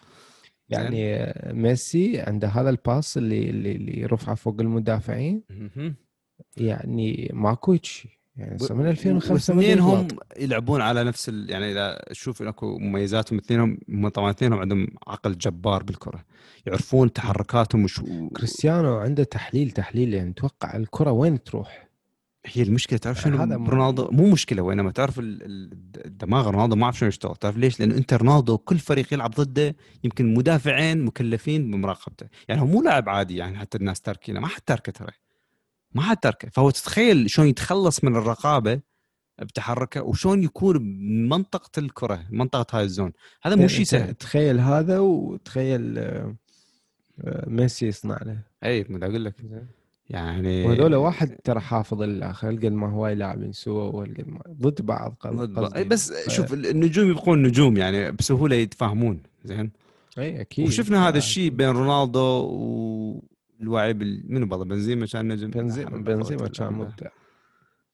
يعني 0.69 1.33
ميسي 1.47 2.21
عنده 2.21 2.49
هذا 2.49 2.71
الباس 2.71 3.19
اللي 3.19 3.51
اللي, 3.51 3.73
اللي 3.73 4.07
رفعه 4.07 4.35
فوق 4.35 4.61
المدافعين. 4.61 5.43
يعني 6.57 7.31
ماكو 7.33 7.77
شيء 7.83 8.11
يعني 8.37 8.59
من 8.71 8.87
2005 8.87 9.55
ما 9.55 9.61
واثنينهم 9.61 9.95
يغلط. 9.99 10.27
يلعبون 10.39 10.81
على 10.81 11.05
نفس 11.05 11.29
ال... 11.29 11.51
يعني 11.51 11.73
إذا 11.73 12.03
تشوف 12.11 12.43
أكو 12.43 12.79
مميزاتهم 12.79 13.39
اثنينهم 13.39 13.79
هم 13.89 14.09
طبعا 14.09 14.31
اثنينهم 14.31 14.59
عندهم 14.59 14.87
عقل 15.07 15.39
جبار 15.39 15.83
بالكرة. 15.83 16.25
يعرفون 16.67 17.13
تحركاتهم 17.13 17.85
وش 17.85 18.01
كريستيانو 18.37 18.97
عنده 18.97 19.25
تحليل 19.25 19.71
تحليل 19.71 20.15
يعني 20.15 20.33
توقع 20.33 20.77
الكرة 20.77 21.11
وين 21.11 21.43
تروح. 21.43 21.85
هي 22.47 22.63
المشكلة 22.63 22.99
تعرف 22.99 23.21
شنو؟ 23.21 23.37
هذا 23.37 23.57
رونالدو 23.57 24.09
مو 24.13 24.31
مشكلة 24.31 24.63
وينما 24.63 24.91
تعرف 24.91 25.19
ال- 25.19 25.43
ال- 25.43 25.73
الدماغ 26.07 26.51
رونالدو 26.51 26.77
ما 26.77 26.85
أعرف 26.85 26.99
شنو 26.99 27.09
يشتغل. 27.09 27.37
تعرف 27.37 27.57
ليش؟ 27.57 27.81
لأنه 27.81 27.97
أنت 27.97 28.15
رونالدو 28.15 28.59
كل 28.59 28.79
فريق 28.79 29.13
يلعب 29.15 29.31
ضده 29.31 29.77
يمكن 30.05 30.35
مدافعين 30.35 31.05
مكلفين 31.05 31.71
بمراقبته. 31.71 32.27
يعني 32.49 32.61
هو 32.61 32.67
مو 32.67 32.83
لاعب 32.83 33.09
عادي 33.09 33.37
يعني 33.37 33.59
حتى 33.59 33.79
الناس 33.79 34.01
تاركينه 34.01 34.41
ما 34.41 34.47
حد 34.47 34.61
تاركه 34.61 34.93
ترى. 34.93 35.13
ما 35.95 36.03
حد 36.03 36.17
تاركه 36.17 36.49
فهو 36.49 36.71
تتخيل 36.71 37.31
شلون 37.31 37.49
يتخلص 37.49 38.05
من 38.05 38.17
الرقابة 38.17 38.81
بتحركه 39.39 40.03
وشلون 40.03 40.43
يكون 40.43 40.79
بمنطقة 40.79 41.71
الكرة 41.79 42.25
منطقة 42.31 42.79
هاي 42.79 42.85
الزون. 42.85 43.13
هذا 43.43 43.55
مو 43.57 43.69
شيء 43.69 43.79
أنت 43.81 43.89
سهل. 43.89 44.15
تخيل 44.15 44.61
هذا 44.61 44.99
وتخيل 44.99 45.99
آه، 45.99 46.35
آه، 47.25 47.49
ميسي 47.49 47.87
يصنع 47.87 48.19
له. 48.27 48.39
اي 48.65 48.87
ما 48.89 49.07
أقول 49.07 49.25
لك. 49.25 49.35
يعني 50.11 50.65
وهذول 50.67 50.95
واحد 50.95 51.37
ترى 51.45 51.61
حافظ 51.61 52.03
الآخر 52.03 52.49
قد 52.49 52.65
ما 52.67 52.91
هواي 52.91 53.15
لاعبين 53.15 53.53
سوا 53.53 53.83
وقد 53.83 54.25
ما 54.27 54.41
ضد 54.61 54.83
بعض 54.83 55.17
ضد- 55.27 55.59
قصدي. 55.59 55.79
إي 55.79 55.85
بس 55.85 56.13
ف- 56.13 56.31
شوف 56.31 56.53
النجوم 56.55 57.11
يبقون 57.11 57.43
نجوم 57.43 57.77
يعني 57.77 58.13
بسهولة 58.13 58.57
يتفاهمون 58.57 59.21
زين؟ 59.45 59.71
اي 60.19 60.41
أكيد. 60.41 60.67
وشفنا 60.67 61.09
هذا 61.09 61.15
آه، 61.15 61.19
الشيء 61.19 61.51
بين 61.51 61.69
رونالدو 61.69 63.23
واللاعب 63.61 64.03
ال- 64.03 64.23
منو 64.33 64.47
بالله 64.47 64.65
بنزيما 64.65 65.07
كان 65.07 65.29
نجم؟ 65.29 65.51
بنزيما 65.51 65.91
بنزيما 65.99 66.49
كان 66.49 66.73
مبدع. 66.73 67.09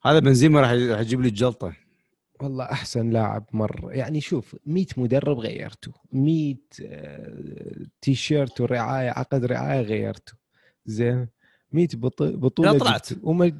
هذا 0.04 0.18
بنزيما 0.18 0.60
راح 0.60 0.70
راح 0.70 1.00
يجيب 1.00 1.20
لي 1.20 1.28
الجلطة. 1.28 1.72
والله 2.40 2.64
أحسن 2.64 3.10
لاعب 3.10 3.44
مره 3.52 3.92
يعني 3.92 4.20
شوف 4.20 4.56
100 4.66 4.86
مدرب 4.96 5.38
غيرته 5.38 5.92
100 6.12 6.54
آه، 6.84 7.76
تي 8.02 8.14
شيرت 8.14 8.60
ورعاية 8.60 9.10
عقد 9.10 9.44
رعاية 9.44 9.80
غيرته. 9.80 10.32
زين؟ 10.86 11.28
100 11.72 11.88
بط- 11.94 12.22
بطولة 12.22 12.72
لا 12.72 12.78
طلعت. 12.78 13.08
وما 13.22 13.58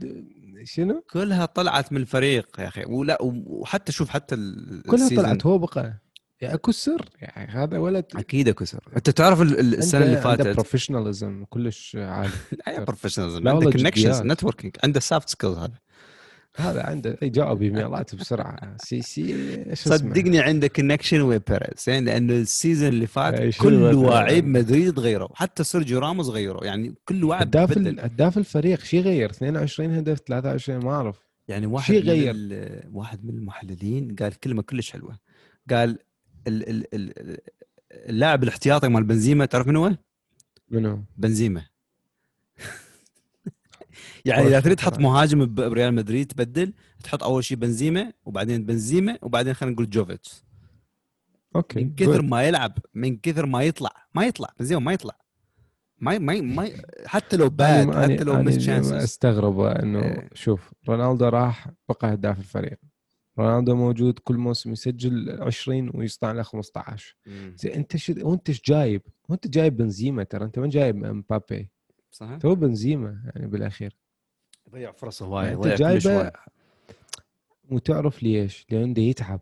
شنو؟ 0.64 1.04
كلها 1.12 1.46
طلعت 1.46 1.92
من 1.92 2.00
الفريق 2.00 2.60
يا 2.60 2.68
أخي. 2.68 2.84
ولا 2.84 3.18
وحتى 3.22 3.92
شوف 3.92 4.08
حتى 4.08 4.34
ال- 4.34 4.82
كلها 4.82 5.08
طلعت 5.08 5.46
هو 5.46 5.58
بقى. 5.58 5.98
يعني 6.40 6.55
أكو 6.55 6.72
سر 6.72 7.09
يعني 7.20 7.50
هذا 7.53 7.79
ولد 7.79 8.05
أكيد 8.16 8.50
كسر 8.50 8.81
أنت 8.96 9.11
تعرف 9.11 9.42
ال- 9.42 9.59
ال- 9.61 9.74
السنة 9.79 10.00
اللي 10.05 10.16
عنده 10.16 10.37
فاتت 10.37 10.55
professionalism 10.54 11.44
كلش 11.50 11.96
عالي. 11.96 12.31
لا 12.66 12.85
عنده 13.50 13.55
والله 13.55 13.72
connections. 13.72 14.22
networking 14.22 14.76
عنده 14.85 15.00
soft 15.00 15.28
skills 15.28 15.56
هذا. 15.59 15.74
هذا 16.57 16.83
عنده 16.83 17.18
إي 17.22 17.29
جاوب 17.29 17.62
إيميلات 17.62 18.14
بسرعة. 18.14 18.76
سي 18.85 19.03
سي؟ 19.03 19.64
صدقني 19.74 20.40
عنده 20.40 20.66
connection 20.68 21.20
ويا 21.20 21.40
بيريز 21.48 21.85
زين 21.87 22.05
لأنه 22.05 22.33
السيزون 22.33 22.88
اللي 22.88 23.07
فات 23.07 23.57
كل 23.57 23.79
مثلاً؟ 23.79 24.11
لعيب 24.11 24.46
مدريد 24.46 24.98
غيروا 24.98 25.29
حتى 25.35 25.64
سيرجيو 25.64 25.98
راموس 25.98 26.29
غيروا 26.29 26.64
يعني 26.64 26.94
كل 27.05 27.24
واحد 27.24 27.57
هداف 27.57 27.79
هداف 27.79 28.38
الفريق 28.38 28.81
شي 28.85 29.00
غير؟ 29.00 29.31
22 29.31 29.94
هدف 29.94 30.18
23 30.18 30.85
ما 30.85 30.90
أعرف. 30.90 31.16
يعني 31.48 31.66
واحد 31.66 31.94
شي 31.94 32.00
من 32.00 32.09
غير. 32.09 32.33
ال- 32.35 32.90
واحد 32.92 33.24
من 33.24 33.35
المحللين 33.35 34.16
قال 34.20 34.40
كلمة 34.40 34.62
كلش 34.62 34.90
حلوة. 34.90 35.18
قال 35.70 35.88
ال 35.90 35.90
ال 35.90 35.98
ال 35.98 35.98
اللاعب 37.92 38.42
الاحتياطي 38.42 38.88
مال 38.88 39.05
بنزيما 39.05 39.44
تعرف 39.46 39.66
من 39.66 39.76
هو؟ 39.76 39.96
منو؟ 40.68 41.05
بنزيما 41.16 41.66
يعني 44.24 44.46
إذا 44.46 44.61
تريد 44.61 44.76
تحط. 44.76 44.98
مهاجم 44.98 45.55
بريال 45.55 45.94
مدريد 45.94 46.26
تبدل 46.26 46.72
تحط 47.05 47.22
أول 47.22 47.44
شيء 47.44 47.57
بنزيما 47.57 48.12
وبعدين 48.24 48.66
بنزيما 48.66 49.18
وبعدين 49.22 49.55
خلينا 49.55 49.74
نقول 49.74 49.90
جوفيتش 49.90 50.44
أوكي 51.57 51.85
من 51.85 51.94
كثر. 51.94 52.22
ما 52.22 52.42
يلعب 52.42 52.79
من 52.94 53.16
كثر 53.16 53.46
ما 53.46 53.62
يطلع 53.62 53.90
ما 54.14 54.26
يطلع 54.26 54.48
بنزيما 54.59 54.81
ما 54.81 54.92
يطلع 54.92 55.20
ما 55.98 56.18
ما 56.18 56.40
ما 56.40 56.70
حتى 57.07 57.37
لو 57.37 57.48
باد 57.48 57.94
حتى 57.94 58.24
لو 58.24 58.42
مس 58.42 58.68
استغرب 58.68 59.61
إنه 59.61 60.03
إيه. 60.03 60.29
شوف 60.35 60.72
رونالدو 60.88 61.29
راح 61.29 61.68
بقى 61.88 62.14
هداف 62.14 62.38
الفريق 62.38 62.79
رونالدو 63.40 63.76
موجود 63.76 64.18
كل 64.18 64.37
موسم 64.37 64.72
يسجل 64.72 65.42
20 65.42 65.90
ويصنع 65.94 66.33
له 66.33 66.42
15 66.42 67.16
زين 67.55 67.72
انت 67.72 67.96
شو 67.96 68.14
وانت 68.22 68.48
إيش 68.48 68.62
جايب؟ 68.62 69.03
وانت 69.29 69.48
جايب 69.48 69.76
بنزيما 69.76 70.24
ترى 70.24 70.44
انت 70.44 70.59
ما 70.59 70.66
جايب 70.66 70.96
مبابي 70.96 71.70
صح 72.11 72.37
تو 72.37 72.55
بنزيما 72.55 73.22
يعني 73.35 73.46
بالأخير 73.46 73.96
ضيع 74.70 74.92
فرصة 74.92 75.26
هوايه 75.26 75.46
يعني 75.46 75.61
ضيع 75.61 75.74
جايبه. 75.74 76.33
وتعرف 77.70 78.22
ليش؟ 78.22 78.66
لأنه 78.70 79.00
يتعب 79.00 79.40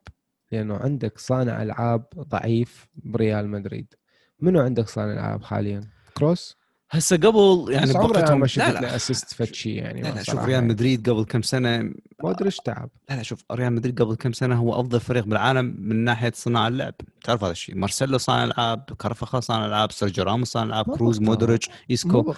لأنه 0.53 0.77
عندك 0.77 1.19
صانع 1.19 1.63
ألعاب 1.63 2.07
ضعيف 2.17 2.89
بريال 2.95 3.49
مدريد 3.49 3.95
منو 4.41 4.61
عندك 4.61 4.89
صانع 4.89 5.13
ألعاب 5.13 5.43
حاليا؟ 5.43 5.81
كروس؟ 6.19 6.58
هسه 6.91 7.17
قبل 7.17 7.67
يعني 7.73 7.91
أنا 7.91 8.01
بوقتهم 8.01 8.37
ما 8.37 8.41
لا 8.41 8.47
شفت 8.47 8.69
لا 8.69 8.81
له 8.81 8.97
اسيست 8.97 9.35
فد 9.35 9.55
شيء 9.55 9.73
يعني 9.75 10.03
لا 10.03 10.09
لا 10.09 10.23
شوف 10.23 10.39
ريال 10.39 10.51
يعني. 10.51 10.67
مدريد 10.69 11.11
قبل 11.11 11.25
كم 11.25 11.43
سنة 11.43 11.79
ما 12.25 12.31
أدري 12.31 12.47
إيش 12.47 12.57
تعب. 12.57 12.91
لا 13.11 13.15
لا 13.15 13.23
شوف 13.23 13.45
ريال 13.53 13.73
مدريد 13.73 14.03
قبل 14.03 14.15
كم 14.15 14.33
سنة 14.33 14.55
هو 14.57 14.81
أفضل 14.81 15.01
فريق 15.01 15.25
بالعالم 15.25 15.77
من 15.79 16.05
ناحية 16.05 16.33
صناعه 16.35 16.69
اللعب. 16.69 16.95
تعرف 17.25 17.45
هذا 17.45 17.53
الشيء؟ 17.53 17.75
مارسيلو 17.75 18.19
صانع 18.19 18.45
ألعاب 18.45 18.85
كارفخا 18.99 19.41
صانع 19.41 19.67
ألعاب 19.67 19.93
سيرجيو 19.93 20.25
راموس 20.25 20.49
صانع 20.49 20.67
ألعاب 20.67 20.97
كروز. 20.97 21.21
مودريتش 21.21 21.69
مو 21.69 21.75
ايسكو. 21.91 22.35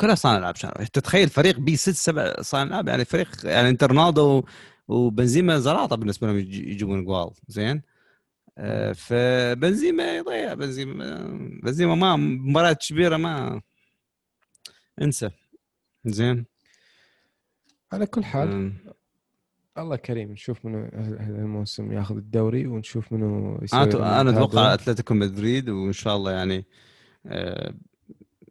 كلها 0.00 0.14
صانع 0.14 0.38
ألعاب. 0.38 0.54
تتخيل 0.92 1.28
فريق 1.28 1.58
بي 1.58 1.76
ست 1.76 1.90
سبع 1.90 2.34
صانع 2.40 2.62
ألعاب؟ 2.70 2.88
يعني 2.88 3.04
فريق 3.04 3.28
يعني 3.44 3.68
انت 3.68 3.84
رونالدو 3.84 4.42
وبنزيما 4.88 5.58
زلاطه 5.58 5.96
بالنسبة 5.96 6.26
لهم 6.26 6.38
يجي- 6.38 6.70
يجيبون 6.70 7.04
جوال. 7.04 7.30
زين؟ 7.48 7.82
آه، 8.58 8.92
فبنزيما 8.92 10.16
يضيع. 10.16 10.54
بنزيما 10.54 11.28
بنزيما 11.62 11.94
ما 11.94 12.16
مباريات 12.16 12.78
كبيرة 12.88 13.16
ما 13.16 13.60
انسى. 15.02 15.30
زين. 16.04 16.44
على 17.92 18.06
كل 18.06 18.24
حال 18.24 18.48
آم، 18.48 18.74
الله 19.78 19.96
كريم 19.96 20.32
نشوف 20.32 20.66
منو 20.66 20.88
الموسم 21.20 21.92
ياخذ 21.92 22.16
الدوري 22.16 22.66
ونشوف 22.66 23.12
منو 23.12 23.58
يسوي 23.62 23.82
أنا 23.82 24.20
أنا. 24.20 24.30
أتوقع 24.30 24.74
أتلتيكو 24.74 25.14
مدريد 25.14 25.68
وإن 25.68 25.92
شاء 25.92 26.16
الله 26.16 26.32
يعني 26.32 26.64
آه، 27.26 27.74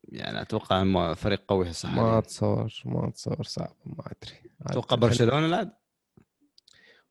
يعني 0.10 0.42
أتوقع 0.42 1.14
فريق 1.14 1.44
قوي 1.48 1.70
هسه 1.70 1.92
ما. 1.96 2.18
اتصور 2.18 2.72
ما 2.86 3.08
اتصور 3.08 3.44
صعب 3.44 3.76
ما 3.86 4.04
أدري. 4.06 4.36
أتوقع 4.62 4.96
برشلونة 4.96 5.48
لا 5.48 5.78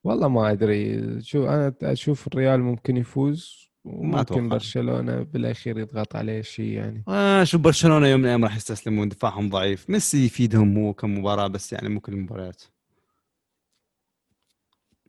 والله 0.04 0.28
ما 0.28 0.50
أدري. 0.52 1.22
شو 1.22 1.46
أنا 1.48 1.74
أشوف 1.82 2.26
الريال 2.26 2.60
ممكن 2.60 2.96
يفوز 2.96 3.69
ما 3.90 4.20
أتوقع. 4.20 4.40
وممكن 4.40 4.48
برشلونة 4.48 5.22
بالأخير 5.22 5.78
يضغط 5.78 6.16
عليه 6.16 6.42
شيء 6.42 6.72
يعني. 6.72 7.04
آه 7.08 7.44
شوف 7.44 7.60
برشلونة 7.60 8.06
يوم 8.06 8.20
من 8.20 8.24
الأيام 8.24 8.44
راح 8.44 8.56
يستسلمون 8.56 9.08
دفاعهم 9.08 9.48
ضعيف. 9.48 9.90
ميسي 9.90 10.24
يفيدهم 10.24 10.78
هو 10.78 10.94
كم 10.94 11.18
مباراه 11.18 11.46
بس 11.46 11.72
يعني 11.72 11.88
مو 11.88 12.00
كل 12.00 12.12
المباريات. 12.12 12.62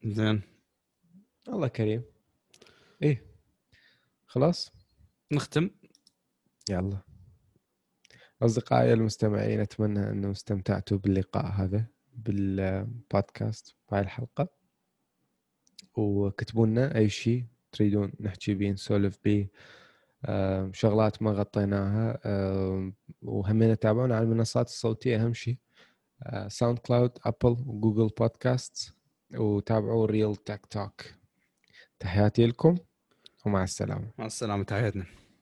زين. 0.06 0.42
الله 1.48 1.68
كريم. 1.68 2.04
إيه. 3.04 3.26
خلاص. 4.26 4.72
نختم. 5.32 5.70
يلا. 6.70 6.98
أصدقائي 8.42 8.94
المستمعين 8.94 9.60
أتمنى 9.60 10.10
أنه 10.10 10.32
استمتعتوا 10.32 10.98
باللقاء 10.98 11.46
هذا 11.46 11.86
بالبودكاست 12.14 13.76
بهاي 13.92 14.02
الحلقة. 14.02 14.48
وكتبوا 15.96 16.68
لنا 16.68 16.96
أي 16.96 17.10
شيء 17.10 17.46
تريدون 17.72 18.12
نحكي 18.20 18.54
بيه 18.54 18.72
نسولف 18.72 19.18
بيه 19.24 19.50
آم، 20.26 20.74
شغلات 20.74 21.22
ما 21.22 21.32
غطيناها 21.32 22.20
آم، 22.26 22.94
وهمنا 23.22 23.76
تابعونا 23.76 24.16
على 24.16 24.24
المنصات 24.24 24.68
الصوتية 24.68 25.18
أهم 25.24 25.34
شيء 25.34 25.58
ساوند 26.48 26.80
كلاود 26.80 27.12
أبل 27.26 27.58
وجوجل 27.66 28.08
بودكاست 28.20 28.94
وتابعوا 29.38 30.06
Real 30.06 30.36
Talk 30.36 30.66
توك 30.66 31.02
تحياتي 32.00 32.46
لكم 32.46 32.78
ومع 33.46 33.64
السلامة. 33.64 34.12
مع 34.18 34.26
السلامة 34.26 34.64
تحياتنا. 34.64 35.06